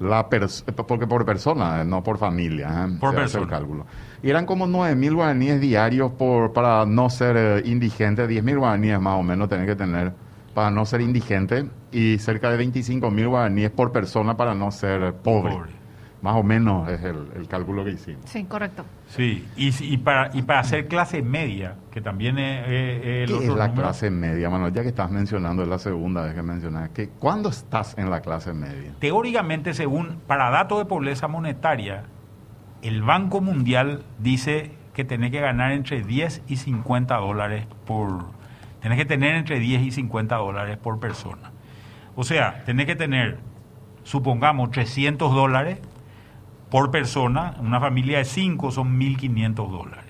la 0.00 0.28
pers- 0.28 0.64
porque 0.86 1.06
por 1.06 1.24
persona, 1.24 1.80
eh, 1.82 1.84
no 1.84 2.02
por 2.02 2.18
familia. 2.18 2.68
¿eh? 2.86 2.96
Por 3.00 3.10
hace 3.10 3.18
el 3.18 3.22
persona. 3.44 3.46
cálculo. 3.48 3.86
Y 4.22 4.30
eran 4.30 4.46
como 4.46 4.66
9 4.66 4.94
mil 4.96 5.14
guaraníes 5.14 5.60
diarios 5.60 6.12
por, 6.12 6.52
para 6.52 6.84
no 6.86 7.10
ser 7.10 7.36
eh, 7.36 7.62
indigente. 7.64 8.26
10 8.26 8.42
mil 8.44 8.58
guaraníes 8.58 9.00
más 9.00 9.18
o 9.18 9.22
menos 9.22 9.48
tener 9.48 9.66
que 9.66 9.76
tener 9.76 10.12
para 10.54 10.70
no 10.70 10.84
ser 10.86 11.00
indigente. 11.00 11.66
Y 11.90 12.18
cerca 12.18 12.50
de 12.50 12.56
25 12.58 13.10
mil 13.10 13.28
guaraníes 13.28 13.70
por 13.70 13.92
persona 13.92 14.36
para 14.36 14.54
no 14.54 14.70
ser 14.70 15.14
pobre. 15.14 15.52
Pobre. 15.54 15.77
Más 16.20 16.34
o 16.34 16.42
menos 16.42 16.88
es 16.88 17.00
el, 17.04 17.28
el 17.36 17.46
cálculo 17.46 17.84
que 17.84 17.92
hicimos. 17.92 18.22
Sí, 18.28 18.42
correcto. 18.44 18.84
Sí, 19.06 19.46
y, 19.56 19.72
y 19.84 19.98
para, 19.98 20.36
y 20.36 20.42
para 20.42 20.60
hacer 20.60 20.88
clase 20.88 21.22
media, 21.22 21.76
que 21.92 22.00
también 22.00 22.38
es, 22.38 22.66
el 22.66 23.28
¿Qué 23.28 23.44
es 23.44 23.48
la 23.54 23.68
número. 23.68 23.74
clase 23.74 24.10
media, 24.10 24.50
Manuel? 24.50 24.72
Ya 24.72 24.82
que 24.82 24.88
estás 24.88 25.10
mencionando, 25.12 25.62
es 25.62 25.68
la 25.68 25.78
segunda 25.78 26.22
vez 26.24 26.34
que 26.34 26.42
mencionas. 26.42 26.90
que 26.90 27.08
¿Cuándo 27.08 27.48
estás 27.50 27.96
en 27.98 28.10
la 28.10 28.20
clase 28.20 28.52
media? 28.52 28.92
Teóricamente, 28.98 29.74
según, 29.74 30.18
para 30.26 30.50
datos 30.50 30.78
de 30.78 30.86
pobreza 30.86 31.28
monetaria, 31.28 32.04
el 32.82 33.02
Banco 33.02 33.40
Mundial 33.40 34.02
dice 34.18 34.72
que 34.94 35.04
tenés 35.04 35.30
que 35.30 35.40
ganar 35.40 35.70
entre 35.70 36.02
10 36.02 36.42
y 36.48 36.56
50 36.56 37.16
dólares 37.16 37.66
por... 37.86 38.26
Tenés 38.80 38.98
que 38.98 39.04
tener 39.04 39.36
entre 39.36 39.60
10 39.60 39.82
y 39.82 39.90
50 39.92 40.34
dólares 40.34 40.76
por 40.78 40.98
persona. 40.98 41.52
O 42.16 42.24
sea, 42.24 42.64
tenés 42.64 42.86
que 42.86 42.96
tener, 42.96 43.38
supongamos, 44.02 44.72
300 44.72 45.32
dólares 45.32 45.78
por 46.70 46.90
persona. 46.90 47.54
Una 47.60 47.80
familia 47.80 48.18
de 48.18 48.24
5 48.24 48.70
son 48.70 48.98
1.500 48.98 49.54
dólares. 49.70 50.04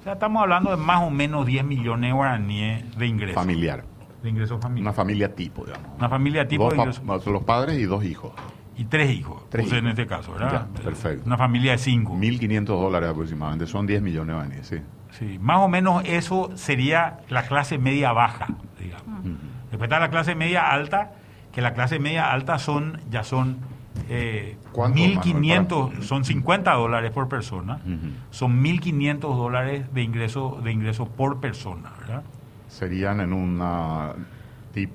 O 0.00 0.02
sea, 0.04 0.14
estamos 0.14 0.42
hablando 0.42 0.70
de 0.70 0.76
más 0.76 1.02
o 1.02 1.10
menos 1.10 1.44
10 1.46 1.64
millones 1.64 2.08
de 2.10 2.12
guaraníes 2.14 2.98
de 2.98 3.06
ingresos. 3.06 3.34
Familiar. 3.34 3.84
De 4.22 4.30
ingresos 4.30 4.56
Una 4.56 4.62
familiares. 4.62 4.96
familia 4.96 5.34
tipo, 5.34 5.64
digamos. 5.64 5.88
Una 5.98 6.08
familia 6.08 6.48
tipo 6.48 6.64
Dos 6.64 6.72
de 6.74 6.78
ingresos. 6.78 7.26
los 7.26 7.42
padres 7.44 7.78
y 7.78 7.84
dos 7.84 8.04
hijos. 8.04 8.32
Y 8.76 8.84
tres 8.84 9.10
hijos, 9.10 9.42
Tres 9.48 9.64
puse 9.64 9.78
en 9.78 9.88
este 9.88 10.06
caso, 10.06 10.32
¿verdad? 10.32 10.68
Ya, 10.76 10.82
perfecto. 10.82 11.24
Una 11.26 11.36
familia 11.36 11.72
de 11.72 11.78
cinco. 11.78 12.14
1.500 12.14 12.64
dólares 12.64 13.10
aproximadamente. 13.10 13.66
Son 13.66 13.86
10 13.86 14.02
millones 14.02 14.28
de 14.28 14.34
guaraníes, 14.34 14.66
sí. 14.68 14.76
Sí, 15.10 15.38
más 15.40 15.58
o 15.58 15.68
menos 15.68 16.04
eso 16.04 16.50
sería 16.54 17.18
la 17.28 17.42
clase 17.42 17.78
media 17.78 18.12
baja, 18.12 18.46
digamos. 18.78 19.22
Después 19.70 19.82
está 19.82 19.98
la 19.98 20.10
clase 20.10 20.34
media 20.36 20.70
alta, 20.70 21.12
que 21.52 21.60
la 21.60 21.74
clase 21.74 21.98
media 21.98 22.30
alta 22.30 22.58
son 22.60 23.00
ya 23.10 23.24
son 23.24 23.58
eh, 24.08 24.56
¿Cuánto, 24.72 24.98
1.500, 25.00 25.68
Manuel? 25.88 26.02
son 26.02 26.24
50 26.24 26.72
dólares 26.74 27.10
por 27.12 27.28
persona, 27.28 27.80
Ujú. 27.84 28.10
son 28.30 28.62
1.500 28.62 29.18
dólares 29.20 29.92
de 29.94 30.02
ingreso, 30.02 30.60
de 30.62 30.72
ingreso 30.72 31.06
por 31.06 31.40
persona, 31.40 31.90
¿verdad? 32.00 32.22
Serían 32.68 33.20
en 33.20 33.32
una, 33.32 34.12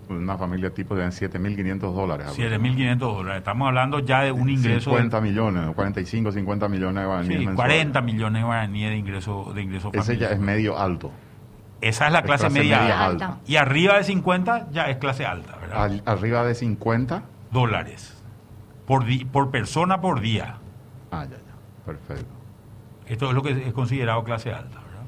una 0.09 0.37
familia 0.37 0.69
tipo 0.73 0.95
de 0.95 1.05
7.500 1.07 1.79
dólares. 1.93 2.27
7.500 2.37 2.97
dólares. 2.97 3.39
Estamos 3.39 3.67
hablando 3.67 3.99
ya 3.99 4.21
de 4.21 4.31
un 4.31 4.49
ingreso... 4.49 4.91
de- 4.91 4.97
50 4.97 5.21
millones, 5.21 5.69
45, 5.75 6.31
50 6.31 6.69
millones 6.69 7.01
de 7.01 7.07
guaraníes 7.07 7.39
sí, 7.39 7.45
mensuales. 7.45 7.75
40 7.75 8.01
millones 8.01 8.41
de 8.41 8.45
guaraníes 8.45 8.89
de 8.91 8.97
ingreso, 8.97 9.51
de 9.53 9.61
ingreso 9.63 9.89
Ese 9.93 10.17
ya 10.17 10.29
es 10.29 10.39
medio 10.39 10.77
alto. 10.79 11.11
Esa 11.81 12.05
es 12.07 12.13
la 12.13 12.19
es 12.19 12.25
clase, 12.25 12.43
clase 12.45 12.59
media, 12.59 12.79
media 12.79 13.05
alta. 13.05 13.25
alta. 13.27 13.39
Y 13.45 13.57
arriba 13.57 13.97
de 13.97 14.03
50 14.05 14.67
ya 14.71 14.85
es 14.85 14.97
clase 14.97 15.25
alta, 15.25 15.57
¿verdad? 15.59 15.83
Al- 15.83 16.03
arriba 16.05 16.45
de 16.45 16.55
50. 16.55 17.23
Dólares. 17.51 18.12
Por, 18.85 19.05
di- 19.05 19.25
por 19.25 19.49
persona 19.51 20.01
por 20.01 20.19
día. 20.19 20.57
Ah, 21.11 21.23
ya, 21.25 21.37
ya. 21.37 21.85
Perfecto. 21.85 22.33
Esto 23.07 23.27
es 23.29 23.33
lo 23.35 23.41
que 23.43 23.51
es 23.67 23.73
considerado 23.73 24.23
clase 24.23 24.51
alta, 24.53 24.79
¿verdad? 24.79 25.03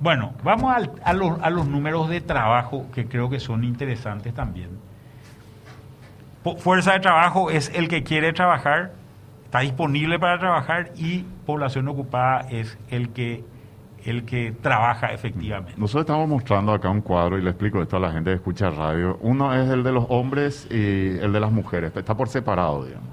Bueno, 0.00 0.32
vamos 0.44 0.74
al- 0.74 0.92
a, 1.04 1.12
los, 1.12 1.40
a 1.42 1.50
los 1.50 1.66
números 1.66 2.08
de 2.08 2.20
trabajo 2.20 2.86
que 2.94 3.06
creo 3.06 3.28
que 3.30 3.40
son 3.40 3.64
interesantes 3.64 4.32
también. 4.34 4.70
Po- 6.42 6.56
Fuerza 6.56 6.92
de 6.92 7.00
trabajo 7.00 7.50
es 7.50 7.70
el 7.74 7.88
que 7.88 8.04
quiere 8.04 8.32
trabajar, 8.32 8.92
está 9.44 9.60
disponible 9.60 10.18
para 10.18 10.38
trabajar 10.38 10.92
y 10.96 11.24
población 11.46 11.88
ocupada 11.88 12.40
es 12.50 12.78
el 12.90 13.10
que, 13.10 13.44
el 14.04 14.24
que 14.24 14.52
trabaja 14.52 15.08
efectivamente. 15.12 15.74
Nosotros 15.76 16.02
estamos 16.02 16.28
mostrando 16.28 16.72
acá 16.72 16.88
un 16.90 17.00
cuadro 17.00 17.38
y 17.38 17.42
le 17.42 17.50
explico 17.50 17.82
esto 17.82 17.96
a 17.96 18.00
la 18.00 18.12
gente 18.12 18.30
que 18.30 18.36
escucha 18.36 18.70
radio. 18.70 19.18
Uno 19.22 19.54
es 19.54 19.68
el 19.70 19.82
de 19.82 19.92
los 19.92 20.06
hombres 20.08 20.66
y 20.70 21.18
el 21.18 21.32
de 21.32 21.40
las 21.40 21.50
mujeres. 21.52 21.94
Está 21.96 22.16
por 22.16 22.28
separado, 22.28 22.84
digamos. 22.84 23.08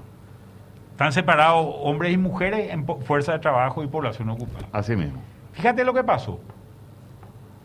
Están 0.92 1.12
separados 1.12 1.66
hombres 1.80 2.12
y 2.12 2.16
mujeres 2.16 2.70
en 2.72 2.86
fuerza 3.02 3.32
de 3.32 3.38
trabajo 3.40 3.82
y 3.84 3.86
población 3.86 4.30
ocupada. 4.30 4.66
Así 4.72 4.96
mismo. 4.96 5.20
Fíjate 5.52 5.84
lo 5.84 5.92
que 5.92 6.02
pasó. 6.04 6.40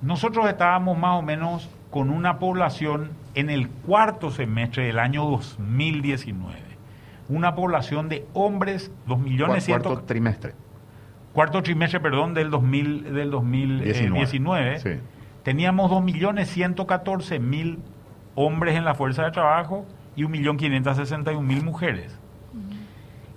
Nosotros 0.02 0.48
estábamos 0.48 0.98
más 0.98 1.20
o 1.20 1.22
menos 1.22 1.70
con 1.92 2.10
una 2.10 2.40
población 2.40 3.12
en 3.36 3.50
el 3.50 3.70
cuarto 3.70 4.32
semestre 4.32 4.86
del 4.86 5.00
año 5.00 5.26
2019. 5.26 6.56
Una 7.30 7.56
población 7.56 8.10
de 8.10 8.26
hombres, 8.34 8.92
2 9.08 9.20
millones 9.20 9.66
Cuarto 9.68 9.90
ciento- 9.90 10.06
trimestre. 10.06 10.54
Cuarto 11.34 11.62
trimestre, 11.64 12.00
perdón, 12.00 12.34
del 12.34 12.50
2000, 12.50 13.14
del 13.14 13.32
2019. 13.32 14.80
Sí. 14.80 14.90
Teníamos 15.44 15.90
2.114.000 15.92 17.78
hombres 18.36 18.76
en 18.76 18.86
la 18.86 18.94
fuerza 18.96 19.24
de 19.26 19.32
trabajo 19.32 19.86
y 20.16 20.24
1.561.000 20.24 21.64
mujeres. 21.64 22.18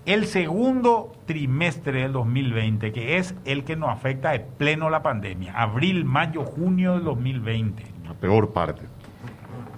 El 0.06 0.26
segundo 0.26 1.12
trimestre 1.26 2.02
del 2.02 2.12
2020, 2.12 2.92
que 2.92 3.16
es 3.16 3.34
el 3.46 3.64
que 3.64 3.74
nos 3.74 3.88
afecta 3.88 4.32
de 4.32 4.40
pleno 4.40 4.90
la 4.90 5.02
pandemia, 5.02 5.54
abril, 5.54 6.04
mayo, 6.04 6.44
junio 6.44 6.94
del 6.94 7.04
2020, 7.04 7.82
La 8.06 8.12
peor 8.12 8.52
parte. 8.52 8.82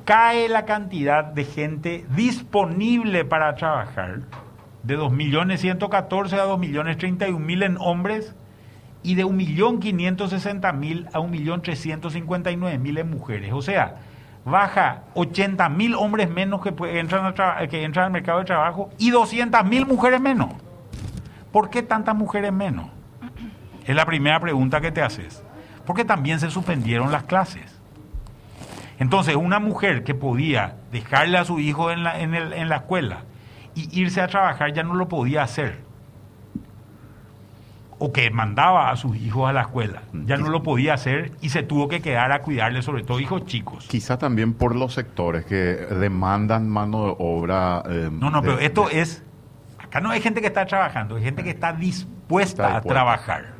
cae 0.04 0.48
la 0.48 0.64
cantidad 0.64 1.22
de 1.24 1.44
gente 1.44 2.04
disponible 2.16 3.24
para 3.24 3.54
trabajar 3.54 4.22
de 4.86 4.96
2.114.000 4.98 6.38
a 6.38 6.46
2.031.000 6.46 7.64
en 7.64 7.76
hombres 7.80 8.34
y 9.02 9.14
de 9.16 9.24
1.560.000 9.24 11.08
a 11.12 11.18
1.359.000 11.18 12.98
en 13.00 13.10
mujeres. 13.10 13.52
O 13.52 13.62
sea, 13.62 13.96
baja 14.44 15.02
80.000 15.14 15.96
hombres 15.98 16.30
menos 16.30 16.62
que, 16.62 16.68
entran, 17.00 17.34
que 17.68 17.84
al 17.84 18.10
mercado 18.12 18.38
de 18.38 18.44
trabajo 18.44 18.90
y 18.98 19.10
200.000 19.10 19.86
mujeres 19.86 20.20
menos. 20.20 20.50
¿Por 21.50 21.68
qué 21.70 21.82
tantas 21.82 22.14
mujeres 22.14 22.52
menos? 22.52 22.86
Es 23.86 23.96
la 23.96 24.06
primera 24.06 24.38
pregunta 24.40 24.80
que 24.80 24.92
te 24.92 25.02
haces. 25.02 25.42
Porque 25.84 26.04
también 26.04 26.38
se 26.40 26.50
suspendieron 26.50 27.10
las 27.12 27.24
clases. 27.24 27.80
Entonces, 28.98 29.36
una 29.36 29.58
mujer 29.60 30.04
que 30.04 30.14
podía 30.14 30.76
dejarle 30.90 31.38
a 31.38 31.44
su 31.44 31.58
hijo 31.60 31.90
en 31.90 32.02
la, 32.02 32.20
en 32.20 32.34
el- 32.34 32.52
en 32.52 32.68
la 32.68 32.76
escuela 32.76 33.24
y 33.76 34.00
irse 34.00 34.20
a 34.20 34.26
trabajar 34.26 34.72
ya 34.72 34.82
no 34.82 34.94
lo 34.94 35.06
podía 35.08 35.42
hacer. 35.44 35.78
O 37.98 38.12
que 38.12 38.30
mandaba 38.30 38.90
a 38.90 38.96
sus 38.96 39.16
hijos 39.16 39.48
a 39.48 39.54
la 39.54 39.62
escuela, 39.62 40.02
ya 40.26 40.36
no 40.36 40.50
lo 40.50 40.62
podía 40.62 40.92
hacer 40.92 41.32
y 41.40 41.48
se 41.48 41.62
tuvo 41.62 41.88
que 41.88 42.02
quedar 42.02 42.30
a 42.30 42.42
cuidarle, 42.42 42.82
sobre 42.82 43.02
todo 43.04 43.20
hijos 43.20 43.46
chicos. 43.46 43.86
Quizá 43.88 44.18
también 44.18 44.52
por 44.52 44.76
los 44.76 44.92
sectores 44.92 45.46
que 45.46 45.54
demandan 45.56 46.68
mano 46.68 47.06
de 47.06 47.14
obra. 47.18 47.82
eh, 47.88 48.10
No, 48.12 48.28
no, 48.30 48.42
de- 48.42 48.48
pero 48.48 48.58
esto 48.60 48.88
de- 48.88 49.00
es. 49.00 49.22
Acá 49.78 50.00
no 50.02 50.10
hay 50.10 50.20
gente 50.20 50.42
que 50.42 50.48
está 50.48 50.66
trabajando, 50.66 51.16
hay 51.16 51.22
gente 51.22 51.42
que 51.42 51.50
está 51.50 51.72
dispuesta 51.72 52.64
Está 52.66 52.76
a 52.76 52.80
trabajar. 52.82 53.56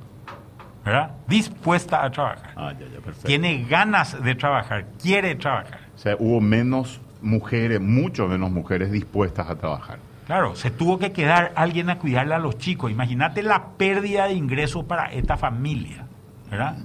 ¿Verdad? 0.84 1.12
Dispuesta 1.26 2.04
a 2.04 2.10
trabajar. 2.10 2.50
Ah, 2.56 2.72
ya, 2.78 2.86
ya, 2.86 3.00
perfecto. 3.00 3.26
Tiene 3.26 3.64
ganas 3.64 4.22
de 4.22 4.34
trabajar, 4.34 4.86
quiere 5.02 5.34
trabajar. 5.34 5.80
O 5.94 5.98
sea, 5.98 6.14
hubo 6.18 6.40
menos 6.42 7.00
mujeres, 7.22 7.80
mucho 7.80 8.28
menos 8.28 8.50
mujeres 8.52 8.92
dispuestas 8.92 9.48
a 9.48 9.56
trabajar. 9.56 9.98
Claro, 10.26 10.54
se 10.56 10.72
tuvo 10.72 10.98
que 10.98 11.12
quedar 11.12 11.52
alguien 11.54 11.88
a 11.88 12.00
cuidarle 12.00 12.34
a 12.34 12.38
los 12.38 12.58
chicos. 12.58 12.90
Imagínate 12.90 13.44
la 13.44 13.68
pérdida 13.78 14.26
de 14.26 14.34
ingresos 14.34 14.82
para 14.84 15.12
esta 15.12 15.36
familia, 15.36 16.04
¿verdad? 16.50 16.78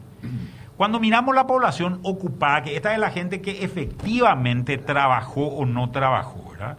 Cuando 0.77 0.99
miramos 0.99 1.33
la 1.33 1.47
población 1.47 1.99
ocupada, 2.03 2.61
que 2.61 2.75
esta 2.75 2.93
es 2.93 2.99
la 2.99 3.09
gente 3.09 3.41
que 3.41 3.63
efectivamente 3.63 4.77
trabajó 4.77 5.47
o 5.47 5.65
no 5.65 5.89
trabajó, 5.89 6.51
¿verdad? 6.51 6.77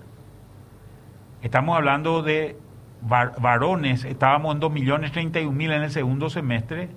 Estamos 1.41 1.75
hablando 1.75 2.21
de 2.23 2.57
varones, 3.01 4.05
estábamos 4.05 4.55
en 4.55 4.61
2.031.000 4.61 5.63
en 5.63 5.71
el 5.83 5.91
segundo 5.91 6.29
semestre, 6.29 6.89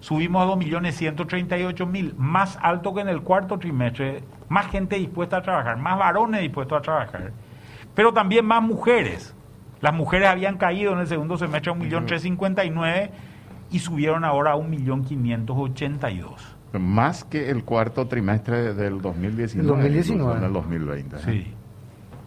subimos 0.00 0.42
a 0.42 0.46
2.138.000, 0.54 2.14
más 2.16 2.58
alto 2.62 2.94
que 2.94 3.00
en 3.00 3.08
el 3.08 3.22
cuarto 3.22 3.58
trimestre, 3.58 4.22
más 4.48 4.68
gente 4.68 4.96
dispuesta 4.96 5.38
a 5.38 5.42
trabajar, 5.42 5.78
más 5.78 5.98
varones 5.98 6.42
dispuestos 6.42 6.78
a 6.78 6.82
trabajar, 6.82 7.32
pero 7.94 8.12
también 8.12 8.46
más 8.46 8.62
mujeres. 8.62 9.34
Las 9.80 9.94
mujeres 9.94 10.28
habían 10.28 10.56
caído 10.56 10.92
en 10.92 10.98
el 10.98 11.06
segundo 11.06 11.38
semestre 11.38 11.72
a 11.72 11.76
1.359.000 11.76 13.10
y 13.70 13.78
subieron 13.78 14.24
ahora 14.24 14.52
a 14.52 14.56
1.582.000. 14.56 16.78
Más 16.78 17.24
que 17.24 17.50
el 17.50 17.64
cuarto 17.64 18.06
trimestre 18.06 18.74
del 18.74 19.00
2019. 19.00 19.60
El 19.60 19.66
2019. 19.66 20.14
incluso 20.14 20.36
En 20.36 20.44
el 20.44 20.52
2020. 20.52 21.16
¿eh? 21.16 21.20
Sí. 21.24 21.54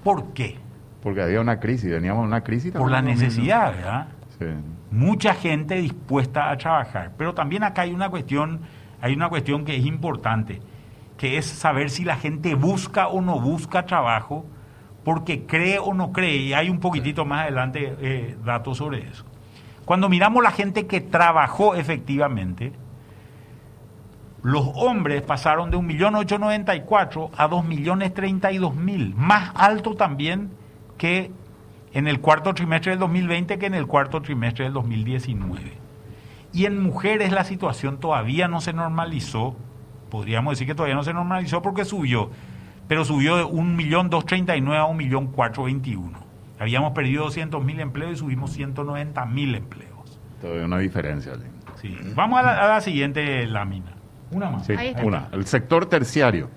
¿Por 0.03 0.33
qué? 0.33 0.57
Porque 1.01 1.21
había 1.21 1.41
una 1.41 1.59
crisis, 1.59 1.89
veníamos 1.89 2.25
una 2.25 2.41
crisis. 2.41 2.71
Por 2.71 2.91
la 2.91 2.97
también 2.97 3.17
en 3.17 3.23
el 3.23 3.29
necesidad, 3.29 3.73
¿verdad? 3.73 4.07
2020. 4.29 4.31
Sí. 4.39 4.45
mucha 4.91 5.33
gente 5.33 5.75
dispuesta 5.75 6.49
a 6.49 6.57
trabajar. 6.57 7.11
Pero 7.17 7.33
también 7.33 7.63
acá 7.63 7.83
hay 7.83 7.93
una 7.93 8.09
cuestión, 8.09 8.61
hay 9.01 9.13
una 9.13 9.29
cuestión 9.29 9.65
que 9.65 9.75
es 9.75 9.85
importante, 9.85 10.61
que 11.17 11.37
es 11.37 11.45
saber 11.45 11.89
si 11.89 12.03
la 12.03 12.17
gente 12.17 12.55
busca 12.55 13.07
o 13.07 13.21
no 13.21 13.39
busca 13.39 13.85
trabajo, 13.85 14.45
porque 15.03 15.45
cree 15.45 15.79
o 15.79 15.93
no 15.93 16.11
cree. 16.11 16.37
Y 16.37 16.53
hay 16.53 16.69
un 16.69 16.79
poquitito 16.79 17.25
más 17.25 17.43
adelante 17.43 17.95
eh, 17.99 18.37
datos 18.43 18.77
sobre 18.77 19.07
eso. 19.07 19.25
Cuando 19.85 20.09
miramos 20.09 20.43
la 20.43 20.51
gente 20.51 20.85
que 20.85 21.01
trabajó 21.01 21.75
efectivamente, 21.75 22.73
los 24.43 24.71
hombres 24.75 25.21
pasaron 25.21 25.69
de 25.71 25.77
1.894.000 25.77 27.31
a 27.35 27.49
2.032.000, 27.49 29.13
más 29.15 29.51
alto 29.55 29.95
también 29.95 30.60
que 31.01 31.31
en 31.93 32.07
el 32.07 32.21
cuarto 32.21 32.53
trimestre 32.53 32.91
del 32.91 32.99
2020 32.99 33.57
que 33.57 33.65
en 33.65 33.73
el 33.73 33.87
cuarto 33.87 34.21
trimestre 34.21 34.65
del 34.65 34.73
2019. 34.73 35.73
Y 36.53 36.65
en 36.67 36.79
mujeres 36.79 37.31
la 37.31 37.43
situación 37.43 37.99
todavía 37.99 38.47
no 38.47 38.61
se 38.61 38.71
normalizó, 38.71 39.55
podríamos 40.11 40.51
decir 40.51 40.67
que 40.67 40.75
todavía 40.75 40.93
no 40.93 41.01
se 41.01 41.11
normalizó 41.11 41.63
porque 41.63 41.85
subió, 41.85 42.29
pero 42.87 43.03
subió 43.03 43.35
de 43.35 43.45
1.239.000 43.45 44.75
a 44.75 44.85
1.421.000. 44.93 46.11
Habíamos 46.59 46.91
perdido 46.91 47.25
200.000 47.29 47.79
empleos 47.79 48.11
y 48.13 48.15
subimos 48.17 48.55
190.000 48.55 49.55
empleos. 49.55 50.19
Todavía 50.39 50.65
una 50.65 50.77
diferencia. 50.77 51.33
Sí. 51.81 51.97
Vamos 52.13 52.39
a 52.41 52.43
la, 52.43 52.63
a 52.63 52.67
la 52.67 52.81
siguiente 52.81 53.47
lámina. 53.47 53.93
Una 54.29 54.51
más. 54.51 54.67
Sí, 54.67 54.73
Ahí 54.77 54.89
está. 54.89 55.03
una. 55.03 55.29
El 55.31 55.47
sector 55.47 55.87
terciario. 55.87 56.51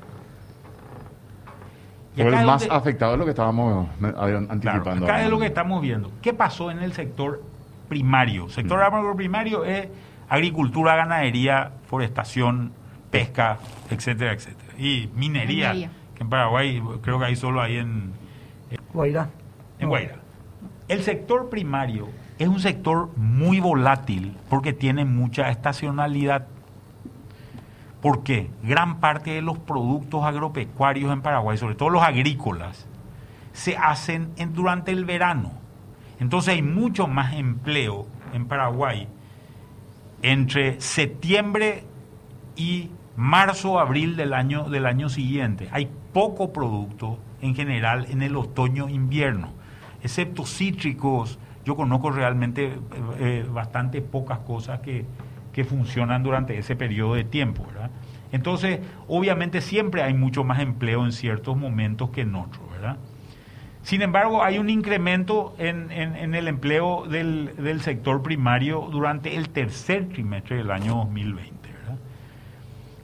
Fue 2.14 2.28
el 2.28 2.34
es 2.34 2.44
más 2.44 2.60
donde- 2.62 2.74
afectado 2.76 3.12
de 3.12 3.18
lo 3.18 3.24
que 3.24 3.30
estábamos 3.30 3.86
eh, 3.86 4.12
Claro, 4.12 4.46
anticipando. 4.48 5.04
acá 5.06 5.22
es 5.22 5.30
lo 5.30 5.38
que 5.38 5.46
estamos 5.46 5.82
viendo. 5.82 6.10
¿Qué 6.22 6.32
pasó 6.32 6.70
en 6.70 6.78
el 6.80 6.92
sector 6.92 7.42
primario? 7.88 8.48
Sector 8.48 8.78
Mm. 8.78 8.94
agroprimario 8.94 9.64
es 9.64 9.88
agricultura, 10.28 10.94
ganadería, 10.96 11.72
forestación, 11.88 12.72
pesca, 13.10 13.58
etcétera, 13.90 14.32
etcétera. 14.32 14.72
Y 14.78 15.08
minería, 15.16 15.68
Minería. 15.72 15.90
que 16.14 16.22
en 16.22 16.28
Paraguay 16.30 16.82
creo 17.02 17.18
que 17.18 17.24
hay 17.26 17.36
solo 17.36 17.60
ahí 17.60 17.76
en, 17.76 18.12
Guairá. 18.92 19.28
en 19.78 19.84
No. 19.86 19.88
Guaira. 19.88 20.16
El 20.88 21.02
sector 21.02 21.48
primario 21.50 22.08
es 22.38 22.48
un 22.48 22.60
sector 22.60 23.10
muy 23.16 23.60
volátil 23.60 24.36
porque 24.50 24.72
tiene 24.72 25.04
mucha 25.04 25.48
estacionalidad. 25.50 26.46
¿Por 28.04 28.22
qué? 28.22 28.50
Gran 28.62 29.00
parte 29.00 29.30
de 29.30 29.40
los 29.40 29.56
productos 29.58 30.24
agropecuarios 30.24 31.10
en 31.10 31.22
Paraguay, 31.22 31.56
sobre 31.56 31.74
todo 31.74 31.88
los 31.88 32.02
agrícolas, 32.02 32.86
se 33.54 33.78
hacen 33.78 34.28
en- 34.36 34.52
durante 34.52 34.92
el 34.92 35.06
verano. 35.06 35.52
Entonces 36.20 36.52
hay 36.52 36.60
mucho 36.62 37.06
más 37.06 37.32
empleo 37.32 38.06
en 38.34 38.44
Paraguay 38.44 39.08
entre 40.20 40.78
septiembre 40.82 41.84
y 42.56 42.90
marzo, 43.16 43.78
abril 43.80 44.16
del 44.16 44.34
año, 44.34 44.64
del 44.68 44.84
año 44.84 45.08
siguiente. 45.08 45.70
Hay 45.72 45.88
poco 46.12 46.52
producto 46.52 47.18
en 47.40 47.54
general 47.54 48.06
en 48.10 48.20
el 48.20 48.36
otoño-invierno, 48.36 49.48
excepto 50.02 50.44
cítricos. 50.44 51.38
Yo 51.64 51.74
conozco 51.74 52.10
realmente 52.10 52.66
eh, 52.66 52.78
eh, 53.18 53.46
bastante 53.50 54.02
pocas 54.02 54.40
cosas 54.40 54.80
que, 54.80 55.06
que 55.54 55.64
funcionan 55.64 56.22
durante 56.22 56.58
ese 56.58 56.76
periodo 56.76 57.14
de 57.14 57.24
tiempo. 57.24 57.64
¿verdad? 57.72 57.90
Entonces, 58.32 58.80
obviamente 59.08 59.60
siempre 59.62 60.02
hay 60.02 60.12
mucho 60.12 60.44
más 60.44 60.60
empleo 60.60 61.04
en 61.06 61.12
ciertos 61.12 61.56
momentos 61.56 62.10
que 62.10 62.22
en 62.22 62.34
otros. 62.34 62.68
¿verdad? 62.70 62.96
Sin 63.82 64.02
embargo, 64.02 64.42
hay 64.42 64.58
un 64.58 64.68
incremento 64.68 65.54
en, 65.58 65.90
en- 65.90 66.34
el 66.34 66.48
empleo 66.48 67.04
del, 67.06 67.54
del 67.56 67.80
sector 67.82 68.22
primario 68.22 68.88
durante 68.90 69.36
el 69.36 69.48
tercer 69.50 70.08
trimestre 70.08 70.56
del 70.56 70.70
año 70.70 70.96
2020. 70.96 71.68
¿verdad? 71.68 71.98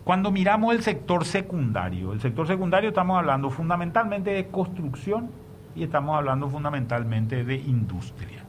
Cuando 0.04 0.30
miramos 0.32 0.74
el 0.74 0.82
sector 0.82 1.24
secundario, 1.24 2.12
el 2.12 2.20
sector 2.20 2.46
secundario 2.46 2.88
estamos 2.88 3.16
hablando 3.18 3.50
fundamentalmente 3.50 4.30
de 4.30 4.46
construcción 4.48 5.30
y 5.76 5.84
estamos 5.84 6.16
hablando 6.16 6.48
fundamentalmente 6.48 7.44
de 7.44 7.54
industria. 7.56 8.39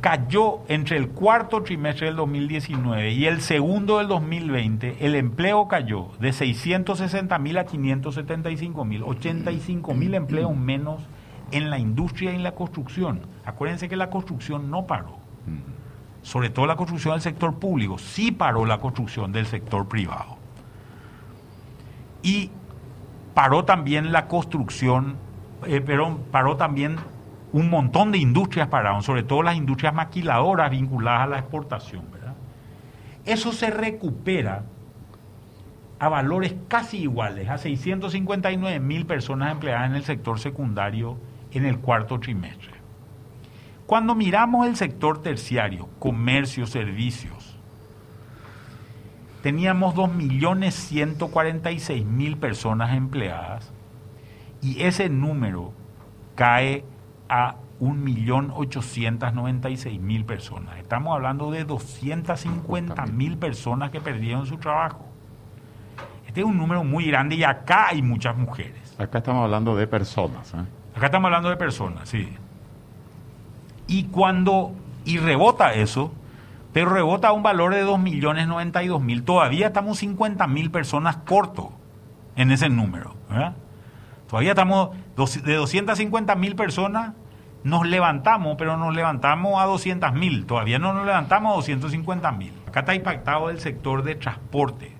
Cayó 0.00 0.60
entre 0.68 0.96
el 0.96 1.08
cuarto 1.08 1.62
trimestre 1.62 2.06
del 2.06 2.16
2019 2.16 3.10
y 3.12 3.26
el 3.26 3.40
segundo 3.40 3.98
del 3.98 4.06
2020, 4.08 5.04
el 5.04 5.16
empleo 5.16 5.66
cayó 5.66 6.10
de 6.20 6.32
660 6.32 7.36
mil 7.38 7.58
a 7.58 7.64
575 7.64 8.84
mil, 8.84 9.02
85 9.02 9.94
mil 9.94 10.14
empleos 10.14 10.56
menos 10.56 11.02
en 11.50 11.70
la 11.70 11.78
industria 11.78 12.32
y 12.32 12.36
en 12.36 12.44
la 12.44 12.52
construcción. 12.52 13.22
Acuérdense 13.44 13.88
que 13.88 13.96
la 13.96 14.10
construcción 14.10 14.70
no 14.70 14.86
paró 14.86 15.18
sobre 16.22 16.50
todo 16.50 16.66
la 16.66 16.76
construcción 16.76 17.14
del 17.14 17.22
sector 17.22 17.58
público, 17.58 17.98
sí 17.98 18.32
paró 18.32 18.66
la 18.66 18.78
construcción 18.78 19.32
del 19.32 19.46
sector 19.46 19.88
privado. 19.88 20.36
Y 22.22 22.50
paró 23.32 23.64
también 23.64 24.12
la 24.12 24.26
construcción, 24.26 25.16
eh, 25.66 25.80
pero 25.80 26.18
paró 26.30 26.56
también 26.56 26.96
un 27.52 27.70
montón 27.70 28.12
de 28.12 28.18
industrias 28.18 28.68
pararon, 28.68 29.02
sobre 29.02 29.22
todo 29.22 29.42
las 29.42 29.56
industrias 29.56 29.94
maquiladoras 29.94 30.70
vinculadas 30.70 31.22
a 31.22 31.26
la 31.26 31.38
exportación. 31.38 32.04
¿verdad? 32.12 32.34
Eso 33.24 33.52
se 33.52 33.70
recupera 33.70 34.64
a 35.98 36.08
valores 36.08 36.54
casi 36.68 36.98
iguales, 36.98 37.48
a 37.48 37.58
659 37.58 38.78
mil 38.80 39.06
personas 39.06 39.52
empleadas 39.52 39.90
en 39.90 39.96
el 39.96 40.04
sector 40.04 40.38
secundario 40.38 41.18
en 41.52 41.64
el 41.64 41.78
cuarto 41.78 42.20
trimestre. 42.20 42.74
Cuando 43.86 44.14
miramos 44.14 44.66
el 44.66 44.76
sector 44.76 45.22
terciario, 45.22 45.88
comercio, 45.98 46.66
servicios, 46.66 47.56
teníamos 49.42 49.94
2.146.000 49.94 52.36
personas 52.36 52.94
empleadas 52.94 53.72
y 54.60 54.82
ese 54.82 55.08
número 55.08 55.72
cae 56.34 56.84
a 57.28 57.56
1.896.000 57.80 60.24
personas. 60.24 60.78
Estamos 60.78 61.14
hablando 61.14 61.50
de 61.50 61.66
250.000 61.66 63.38
personas 63.38 63.90
que 63.90 64.00
perdieron 64.00 64.46
su 64.46 64.56
trabajo. 64.58 65.04
Este 66.26 66.40
es 66.40 66.46
un 66.46 66.56
número 66.58 66.84
muy 66.84 67.06
grande 67.06 67.34
y 67.36 67.44
acá 67.44 67.88
hay 67.88 68.02
muchas 68.02 68.36
mujeres. 68.36 68.94
Acá 68.98 69.18
estamos 69.18 69.44
hablando 69.44 69.76
de 69.76 69.86
personas. 69.86 70.52
¿eh? 70.54 70.64
Acá 70.94 71.06
estamos 71.06 71.26
hablando 71.26 71.50
de 71.50 71.56
personas, 71.56 72.08
sí. 72.08 72.28
Y 73.86 74.04
cuando, 74.04 74.72
y 75.04 75.18
rebota 75.18 75.74
eso, 75.74 76.12
pero 76.72 76.90
rebota 76.90 77.28
a 77.28 77.32
un 77.32 77.42
valor 77.42 77.74
de 77.74 77.84
2.092.000, 77.84 79.24
todavía 79.24 79.66
estamos 79.68 80.02
50.000 80.02 80.70
personas 80.70 81.18
cortos 81.18 81.68
en 82.36 82.50
ese 82.50 82.68
número, 82.68 83.14
¿verdad? 83.30 83.54
Todavía 84.28 84.50
estamos 84.50 84.90
de 85.26 85.54
250 85.54 86.34
mil 86.36 86.54
personas, 86.56 87.14
nos 87.64 87.86
levantamos, 87.86 88.56
pero 88.56 88.76
nos 88.76 88.94
levantamos 88.94 89.60
a 89.60 89.64
200 89.66 90.12
mil. 90.14 90.46
Todavía 90.46 90.78
no 90.78 90.92
nos 90.92 91.04
levantamos 91.06 91.52
a 91.52 91.56
250 91.56 92.32
mil. 92.32 92.52
Acá 92.68 92.80
está 92.80 92.94
impactado 92.94 93.50
el 93.50 93.58
sector 93.60 94.02
de 94.04 94.14
transporte. 94.14 94.92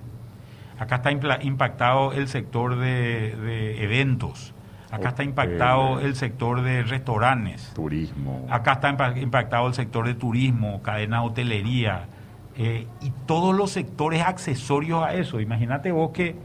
Acá 0.78 0.96
está 0.96 1.10
impactado 1.42 2.12
el 2.12 2.28
sector 2.28 2.76
de, 2.76 3.34
de 3.36 3.82
eventos. 3.84 4.54
Acá 4.90 5.10
está 5.10 5.22
impactado 5.24 6.00
el 6.00 6.14
sector 6.16 6.62
de 6.62 6.82
restaurantes. 6.82 7.72
Turismo. 7.74 8.46
Acá 8.50 8.72
está 8.74 8.90
impa- 8.90 9.20
impactado 9.20 9.66
el 9.66 9.74
sector 9.74 10.06
de 10.06 10.14
turismo, 10.14 10.80
cadena 10.82 11.20
de 11.20 11.26
hotelería 11.26 12.06
eh, 12.56 12.86
y 13.02 13.10
todos 13.26 13.54
los 13.54 13.70
sectores 13.70 14.22
accesorios 14.24 15.02
a 15.04 15.14
eso. 15.14 15.40
Imagínate 15.40 15.92
vos 15.92 16.10
que 16.12 16.36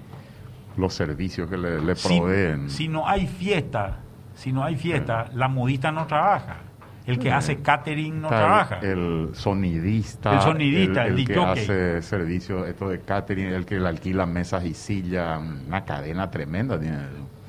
Los 0.77 0.93
servicios 0.93 1.49
que 1.49 1.57
le, 1.57 1.81
le 1.81 1.95
proveen. 1.95 2.69
si 2.69 2.87
no 2.87 3.07
hay 3.07 3.27
fiesta, 3.27 3.97
si 4.35 4.51
no 4.51 4.63
hay 4.63 4.75
fiesta, 4.75 5.27
la 5.33 5.47
modista 5.47 5.91
no 5.91 6.07
trabaja. 6.07 6.57
El 7.05 7.19
que 7.19 7.31
hace 7.31 7.57
catering 7.57 8.21
no 8.21 8.29
el- 8.29 8.35
trabaja. 8.35 8.79
El, 8.81 9.29
sonidista. 9.33 10.35
El 10.35 10.41
sonidista, 10.41 11.05
el 11.05 11.19
el, 11.19 11.25
que 11.27 11.33
disjockey. 11.33 11.63
hace 11.63 12.01
servicio, 12.01 12.65
esto 12.65 12.89
de 12.89 13.01
catering, 13.01 13.47
el 13.47 13.65
que 13.65 13.79
le 13.79 13.89
alquila 13.89 14.25
mesas 14.25 14.63
y 14.63 14.73
sillas, 14.73 15.41
una 15.67 15.83
cadena 15.83 16.31
tremenda 16.31 16.79
tiene. 16.79 16.97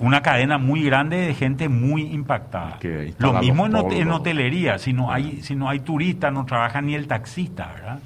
Una 0.01 0.23
cadena 0.23 0.59
muy 0.59 0.83
grande 0.83 1.19
de 1.19 1.35
gente 1.35 1.69
muy 1.69 2.03
impactada. 2.03 2.79
Que 2.81 3.15
Lo 3.19 3.35
mismo 3.35 3.67
en, 3.67 4.11
hotelería. 4.11 4.77
Si 4.79 4.93
no 4.93 5.13
hay, 5.13 5.41
si 5.43 5.55
no 5.55 5.69
hay 5.69 5.81
turistas, 5.81 6.33
no 6.33 6.45
trabaja 6.45 6.81
ni 6.83 6.97
el 6.97 7.07
taxista, 7.07 7.71
¿verdad? 7.75 8.01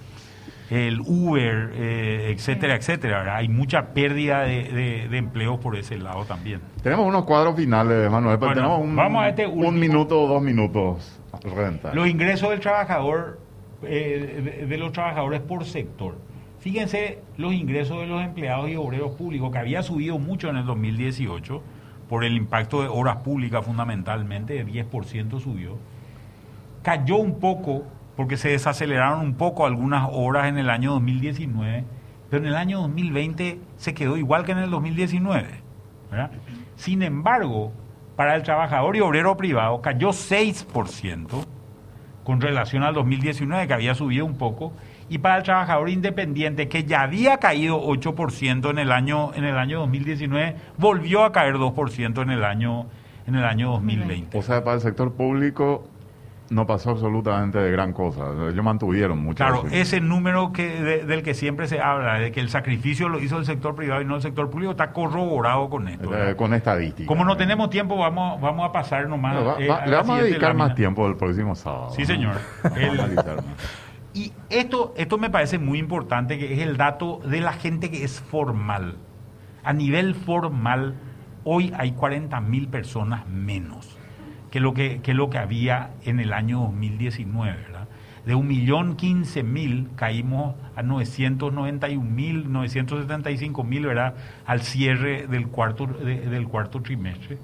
El 0.70 1.00
Uber, 1.00 1.72
eh, 1.74 2.30
etcétera, 2.34 2.74
etcétera. 2.74 3.18
¿verdad? 3.18 3.36
Hay 3.36 3.48
mucha 3.48 3.88
pérdida 3.94 4.42
de, 4.42 4.64
de, 4.64 5.08
de 5.08 5.18
empleos 5.18 5.58
por 5.58 5.76
ese 5.76 5.98
lado 5.98 6.24
también. 6.24 6.60
Tenemos 6.82 7.06
unos 7.06 7.24
cuadros 7.24 7.56
finales, 7.56 8.10
Manuel, 8.10 8.38
pero 8.38 8.52
Bueno, 8.52 8.62
tenemos 8.62 8.80
un, 8.80 8.96
vamos 8.96 9.22
a 9.22 9.28
este 9.30 9.46
un 9.46 9.78
minuto 9.78 10.22
o 10.22 10.28
dos 10.28 10.42
minutos. 10.42 11.20
Renta. 11.42 11.94
Los 11.94 12.08
ingresos 12.08 12.50
del 12.50 12.60
trabajador, 12.60 13.38
eh, 13.82 14.58
de, 14.60 14.66
de 14.66 14.78
los 14.78 14.92
trabajadores 14.92 15.40
por 15.40 15.64
sector. 15.64 16.16
Fíjense 16.58 17.20
los 17.36 17.52
ingresos 17.54 18.00
de 18.00 18.06
los 18.06 18.22
empleados 18.22 18.68
y 18.68 18.76
obreros 18.76 19.12
públicos, 19.12 19.52
que 19.52 19.58
había 19.58 19.82
subido 19.82 20.18
mucho 20.18 20.48
en 20.48 20.56
el 20.56 20.66
2018 20.66 21.62
por 22.08 22.24
el 22.24 22.36
impacto 22.36 22.82
de 22.82 22.88
horas 22.88 23.18
públicas 23.18 23.64
fundamentalmente, 23.64 24.54
de 24.54 24.66
10% 24.66 25.40
subió. 25.40 25.76
Cayó 26.82 27.16
un 27.16 27.38
poco 27.38 27.84
porque 28.18 28.36
se 28.36 28.48
desaceleraron 28.48 29.20
un 29.20 29.34
poco 29.34 29.64
algunas 29.64 30.08
horas 30.10 30.48
en 30.48 30.58
el 30.58 30.70
año 30.70 30.90
2019, 30.94 31.84
pero 32.28 32.42
en 32.42 32.48
el 32.48 32.56
año 32.56 32.80
2020 32.80 33.60
se 33.76 33.94
quedó 33.94 34.16
igual 34.16 34.44
que 34.44 34.50
en 34.50 34.58
el 34.58 34.70
2019. 34.70 35.46
¿verdad? 36.10 36.32
Sin 36.74 37.04
embargo, 37.04 37.72
para 38.16 38.34
el 38.34 38.42
trabajador 38.42 38.96
y 38.96 39.00
obrero 39.02 39.36
privado 39.36 39.80
cayó 39.80 40.08
6% 40.08 41.46
con 42.24 42.40
relación 42.40 42.82
al 42.82 42.92
2019, 42.94 43.68
que 43.68 43.74
había 43.74 43.94
subido 43.94 44.26
un 44.26 44.36
poco, 44.36 44.72
y 45.08 45.18
para 45.18 45.36
el 45.36 45.44
trabajador 45.44 45.88
independiente, 45.88 46.68
que 46.68 46.82
ya 46.82 47.02
había 47.02 47.36
caído 47.36 47.80
8% 47.80 48.68
en 48.68 48.80
el 48.80 48.90
año, 48.90 49.32
en 49.34 49.44
el 49.44 49.56
año 49.56 49.78
2019, 49.78 50.56
volvió 50.76 51.22
a 51.22 51.30
caer 51.30 51.54
2% 51.54 52.20
en 52.20 52.30
el 52.30 52.42
año, 52.42 52.86
en 53.28 53.36
el 53.36 53.44
año 53.44 53.70
2020. 53.70 54.36
O 54.36 54.42
sea, 54.42 54.64
para 54.64 54.74
el 54.74 54.82
sector 54.82 55.12
público 55.12 55.88
no 56.50 56.66
pasó 56.66 56.90
absolutamente 56.90 57.58
de 57.58 57.70
gran 57.70 57.92
cosa. 57.92 58.22
Ellos 58.50 58.64
mantuvieron 58.64 59.18
mucho. 59.18 59.36
Claro, 59.36 59.64
ese- 59.66 59.80
ese 59.80 60.00
número 60.00 60.52
que, 60.52 60.80
de- 60.80 61.04
del 61.04 61.22
que 61.22 61.34
siempre 61.34 61.68
se 61.68 61.80
habla, 61.80 62.18
de 62.18 62.32
que 62.32 62.40
el 62.40 62.48
sacrificio 62.48 63.08
lo 63.08 63.20
hizo 63.20 63.36
el 63.38 63.44
sector 63.44 63.74
privado 63.74 64.00
y 64.00 64.04
no 64.06 64.16
el 64.16 64.22
sector 64.22 64.48
público, 64.48 64.70
está 64.70 64.92
corroborado 64.92 65.68
con 65.68 65.88
esto. 65.88 66.10
eh, 66.16 66.34
con 66.36 66.54
estadística. 66.54 67.06
Como 67.06 67.24
no 67.24 67.36
tenemos 67.36 67.68
tiempo, 67.70 67.96
vamos, 67.96 68.40
vamos 68.40 68.66
a 68.68 68.72
pasar 68.72 69.08
nomás. 69.08 69.36
Va- 69.36 69.56
eh, 69.60 69.68
va- 69.68 69.76
a 69.82 69.86
le 69.86 69.96
vamos 69.96 70.18
a 70.18 70.22
dedicar 70.22 70.54
más 70.54 70.74
tiempo 70.74 71.06
el 71.06 71.16
próximo 71.16 71.54
sábado. 71.54 71.90
Sí, 71.94 72.06
señor. 72.06 72.36
El-. 72.76 72.98
Y 74.14 74.32
esto, 74.48 74.94
esto 74.96 75.18
me 75.18 75.28
parece 75.30 75.58
muy 75.58 75.78
importante, 75.78 76.38
que 76.38 76.54
es 76.54 76.60
el 76.60 76.76
dato 76.78 77.20
de 77.24 77.40
la 77.40 77.52
gente 77.52 77.90
que 77.90 78.04
es 78.04 78.20
formal. 78.20 78.96
A 79.62 79.72
nivel 79.74 80.14
formal, 80.14 80.94
hoy 81.44 81.74
hay 81.76 81.92
40 81.92 82.40
mil 82.40 82.68
personas 82.68 83.26
menos 83.28 83.97
que 84.50 84.60
lo 84.60 84.74
que, 84.74 85.00
que 85.02 85.14
lo 85.14 85.30
que 85.30 85.38
había 85.38 85.90
en 86.04 86.20
el 86.20 86.32
año 86.32 86.60
2019, 86.60 87.56
¿verdad? 87.56 87.88
De 88.26 88.34
1.015.000 88.36 89.94
caímos 89.96 90.54
a 90.76 90.82
991.000, 90.82 92.46
975.000, 92.46 93.86
¿verdad? 93.86 94.14
Al 94.46 94.62
cierre 94.62 95.26
del 95.26 95.48
cuarto, 95.48 95.86
de- 95.86 96.20
del 96.28 96.46
cuarto 96.48 96.80
trimestre. 96.82 97.38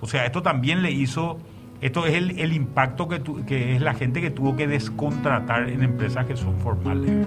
O 0.00 0.06
sea, 0.06 0.24
esto 0.26 0.42
también 0.42 0.82
le 0.82 0.90
hizo, 0.90 1.38
esto 1.80 2.06
es 2.06 2.14
el, 2.14 2.38
el 2.38 2.52
impacto 2.52 3.08
que, 3.08 3.20
tu- 3.20 3.44
que 3.46 3.76
es 3.76 3.82
la 3.82 3.94
gente 3.94 4.20
que 4.20 4.30
tuvo 4.30 4.56
que 4.56 4.66
descontratar 4.66 5.68
en 5.68 5.82
empresas 5.82 6.26
que 6.26 6.36
son 6.36 6.56
formales. 6.58 7.26